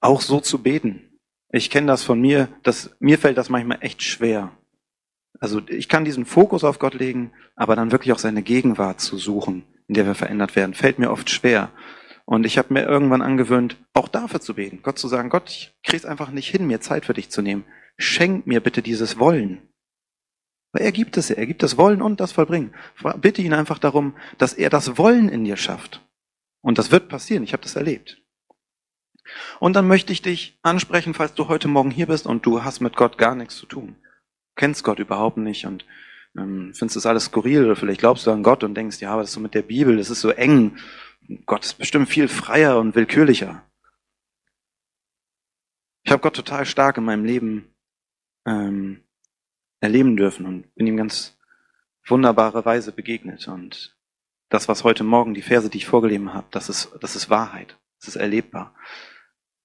auch 0.00 0.20
so 0.20 0.40
zu 0.40 0.62
beten. 0.62 1.18
Ich 1.50 1.70
kenne 1.70 1.88
das 1.88 2.04
von 2.04 2.20
mir, 2.20 2.48
dass 2.62 2.94
mir 3.00 3.18
fällt 3.18 3.38
das 3.38 3.48
manchmal 3.48 3.78
echt 3.80 4.02
schwer. 4.02 4.56
also 5.40 5.60
ich 5.68 5.88
kann 5.88 6.04
diesen 6.04 6.24
Fokus 6.24 6.62
auf 6.62 6.78
Gott 6.78 6.94
legen, 6.94 7.32
aber 7.56 7.76
dann 7.76 7.92
wirklich 7.92 8.12
auch 8.12 8.18
seine 8.18 8.42
Gegenwart 8.42 9.00
zu 9.00 9.18
suchen, 9.18 9.64
in 9.88 9.94
der 9.94 10.06
wir 10.06 10.14
verändert 10.14 10.54
werden, 10.56 10.74
fällt 10.74 10.98
mir 10.98 11.10
oft 11.10 11.28
schwer. 11.28 11.70
Und 12.26 12.46
ich 12.46 12.56
habe 12.56 12.72
mir 12.72 12.84
irgendwann 12.84 13.22
angewöhnt, 13.22 13.76
auch 13.92 14.08
dafür 14.08 14.40
zu 14.40 14.54
beten. 14.54 14.80
Gott 14.82 14.98
zu 14.98 15.08
sagen, 15.08 15.28
Gott, 15.28 15.50
ich 15.50 15.74
krieg's 15.82 16.06
einfach 16.06 16.30
nicht 16.30 16.48
hin, 16.48 16.66
mir 16.66 16.80
Zeit 16.80 17.04
für 17.04 17.14
dich 17.14 17.30
zu 17.30 17.42
nehmen. 17.42 17.64
Schenk 17.98 18.46
mir 18.46 18.60
bitte 18.60 18.82
dieses 18.82 19.18
Wollen. 19.18 19.68
Weil 20.72 20.82
er 20.82 20.92
gibt 20.92 21.16
es 21.16 21.28
ja, 21.28 21.36
er 21.36 21.46
gibt 21.46 21.62
das 21.62 21.76
Wollen 21.76 22.02
und 22.02 22.20
das 22.20 22.32
Vollbringen. 22.32 22.74
Bitte 23.18 23.42
ihn 23.42 23.52
einfach 23.52 23.78
darum, 23.78 24.16
dass 24.38 24.54
er 24.54 24.70
das 24.70 24.98
Wollen 24.98 25.28
in 25.28 25.44
dir 25.44 25.56
schafft. 25.56 26.04
Und 26.62 26.78
das 26.78 26.90
wird 26.90 27.08
passieren, 27.08 27.44
ich 27.44 27.52
habe 27.52 27.62
das 27.62 27.76
erlebt. 27.76 28.22
Und 29.60 29.76
dann 29.76 29.86
möchte 29.86 30.12
ich 30.12 30.22
dich 30.22 30.58
ansprechen, 30.62 31.14
falls 31.14 31.34
du 31.34 31.48
heute 31.48 31.68
Morgen 31.68 31.90
hier 31.90 32.06
bist 32.06 32.26
und 32.26 32.44
du 32.44 32.64
hast 32.64 32.80
mit 32.80 32.96
Gott 32.96 33.18
gar 33.18 33.34
nichts 33.34 33.56
zu 33.56 33.66
tun. 33.66 33.96
Kennst 34.56 34.82
Gott 34.84 34.98
überhaupt 34.98 35.36
nicht 35.36 35.66
und 35.66 35.84
ähm, 36.36 36.72
findest 36.74 36.96
das 36.96 37.06
alles 37.06 37.26
skurril 37.26 37.64
oder 37.64 37.76
vielleicht 37.76 38.00
glaubst 38.00 38.26
du 38.26 38.30
an 38.30 38.42
Gott 38.42 38.64
und 38.64 38.74
denkst, 38.74 39.00
ja, 39.00 39.12
aber 39.12 39.22
das 39.22 39.30
ist 39.30 39.34
so 39.34 39.40
mit 39.40 39.54
der 39.54 39.62
Bibel, 39.62 39.96
das 39.96 40.10
ist 40.10 40.20
so 40.20 40.30
eng 40.30 40.76
Gott 41.46 41.64
ist 41.64 41.78
bestimmt 41.78 42.08
viel 42.08 42.28
freier 42.28 42.78
und 42.78 42.94
willkürlicher. 42.94 43.64
Ich 46.02 46.12
habe 46.12 46.20
Gott 46.20 46.36
total 46.36 46.66
stark 46.66 46.98
in 46.98 47.04
meinem 47.04 47.24
Leben 47.24 47.74
ähm, 48.46 49.02
erleben 49.80 50.16
dürfen 50.16 50.46
und 50.46 50.74
bin 50.74 50.86
ihm 50.86 50.96
ganz 50.96 51.38
wunderbare 52.06 52.64
Weise 52.64 52.92
begegnet. 52.92 53.48
Und 53.48 53.96
das, 54.50 54.68
was 54.68 54.84
heute 54.84 55.04
Morgen, 55.04 55.34
die 55.34 55.42
Verse, 55.42 55.70
die 55.70 55.78
ich 55.78 55.86
vorgelesen 55.86 56.34
habe, 56.34 56.46
das 56.50 56.68
ist, 56.68 56.90
das 57.00 57.16
ist 57.16 57.30
Wahrheit. 57.30 57.78
Das 58.00 58.08
ist 58.08 58.16
erlebbar. 58.16 58.74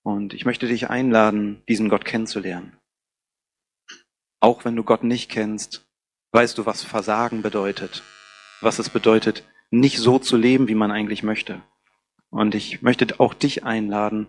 Und 0.02 0.34
ich 0.34 0.46
möchte 0.46 0.68
dich 0.68 0.90
einladen, 0.90 1.62
diesen 1.68 1.90
Gott 1.90 2.06
kennenzulernen. 2.06 2.78
Auch 4.40 4.64
wenn 4.64 4.78
du 4.78 4.84
Gott 4.84 5.04
nicht 5.04 5.30
kennst, 5.30 5.86
weißt 6.32 6.58
du, 6.58 6.66
was 6.66 6.84
Versagen 6.84 7.42
bedeutet, 7.42 8.04
was 8.62 8.80
es 8.80 8.90
bedeutet, 8.90 9.44
nicht 9.72 9.98
so 9.98 10.20
zu 10.20 10.38
leben, 10.38 10.68
wie 10.68 10.76
man 10.76 10.92
eigentlich 10.92 11.24
möchte. 11.24 11.62
Und 12.30 12.56
ich 12.56 12.82
möchte 12.82 13.20
auch 13.20 13.34
dich 13.34 13.64
einladen, 13.64 14.28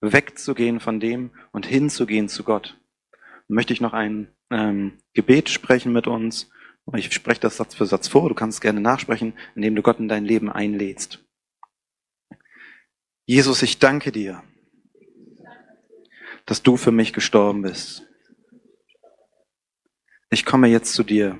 wegzugehen 0.00 0.80
von 0.80 1.00
dem 1.00 1.30
und 1.52 1.66
hinzugehen 1.66 2.28
zu 2.28 2.44
Gott. 2.44 2.78
Möchte 3.48 3.72
ich 3.72 3.80
noch 3.80 3.92
ein 3.92 4.28
ähm, 4.50 4.98
Gebet 5.14 5.48
sprechen 5.48 5.92
mit 5.92 6.06
uns. 6.06 6.50
Ich 6.94 7.12
spreche 7.12 7.40
das 7.40 7.56
Satz 7.56 7.74
für 7.74 7.86
Satz 7.86 8.08
vor. 8.08 8.28
Du 8.28 8.34
kannst 8.34 8.60
gerne 8.60 8.80
nachsprechen, 8.80 9.34
indem 9.54 9.74
du 9.74 9.82
Gott 9.82 9.98
in 9.98 10.08
dein 10.08 10.24
Leben 10.24 10.50
einlädst. 10.50 11.24
Jesus, 13.24 13.62
ich 13.62 13.80
danke 13.80 14.12
dir, 14.12 14.42
dass 16.44 16.62
du 16.62 16.76
für 16.76 16.92
mich 16.92 17.12
gestorben 17.12 17.62
bist. 17.62 18.06
Ich 20.30 20.44
komme 20.44 20.68
jetzt 20.68 20.92
zu 20.92 21.02
dir 21.02 21.38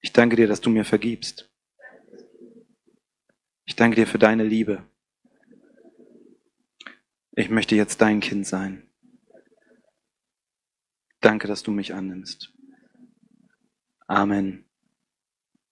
ich 0.00 0.12
danke 0.12 0.36
dir, 0.36 0.46
dass 0.46 0.60
du 0.60 0.70
mir 0.70 0.84
vergibst. 0.84 1.50
Ich 3.64 3.76
danke 3.76 3.96
dir 3.96 4.06
für 4.06 4.18
deine 4.18 4.44
Liebe. 4.44 4.84
Ich 7.32 7.50
möchte 7.50 7.76
jetzt 7.76 8.00
dein 8.00 8.20
Kind 8.20 8.46
sein. 8.46 8.90
Danke, 11.20 11.48
dass 11.48 11.62
du 11.62 11.70
mich 11.70 11.94
annimmst. 11.94 12.52
Amen. 14.06 14.64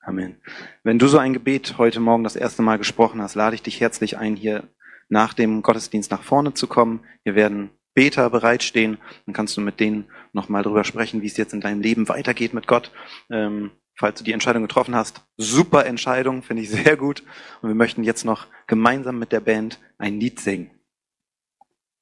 Amen. 0.01 0.41
Wenn 0.85 0.99
du 0.99 1.09
so 1.09 1.19
ein 1.19 1.33
Gebet 1.33 1.79
heute 1.79 1.99
Morgen 1.99 2.23
das 2.23 2.37
erste 2.37 2.63
Mal 2.63 2.79
gesprochen 2.79 3.21
hast, 3.23 3.35
lade 3.35 3.55
ich 3.55 3.63
dich 3.63 3.81
herzlich 3.81 4.19
ein, 4.19 4.37
hier 4.37 4.69
nach 5.09 5.35
dem 5.35 5.63
Gottesdienst 5.63 6.11
nach 6.11 6.23
vorne 6.23 6.55
zu 6.55 6.67
kommen. 6.67 7.05
Hier 7.25 7.35
werden 7.35 7.71
Beter 7.95 8.31
bereitstehen. 8.31 8.99
Dann 9.25 9.33
kannst 9.33 9.57
du 9.57 9.61
mit 9.61 9.81
denen 9.81 10.05
nochmal 10.33 10.63
drüber 10.63 10.85
sprechen, 10.85 11.23
wie 11.23 11.27
es 11.27 11.37
jetzt 11.37 11.55
in 11.55 11.61
deinem 11.61 11.81
Leben 11.81 12.09
weitergeht 12.09 12.55
mit 12.55 12.67
Gott. 12.67 12.93
Ähm, 13.31 13.73
falls 13.97 14.19
du 14.19 14.25
die 14.25 14.33
Entscheidung 14.33 14.63
getroffen 14.63 14.95
hast. 14.95 15.23
Super 15.37 15.87
Entscheidung, 15.87 16.43
finde 16.43 16.63
ich 16.63 16.71
sehr 16.71 16.97
gut. 16.97 17.23
Und 17.63 17.71
wir 17.71 17.75
möchten 17.75 18.05
jetzt 18.05 18.25
noch 18.25 18.47
gemeinsam 18.67 19.19
mit 19.19 19.33
der 19.33 19.41
Band 19.41 19.81
ein 19.99 20.21
Lied 20.21 20.39
singen. 20.41 20.71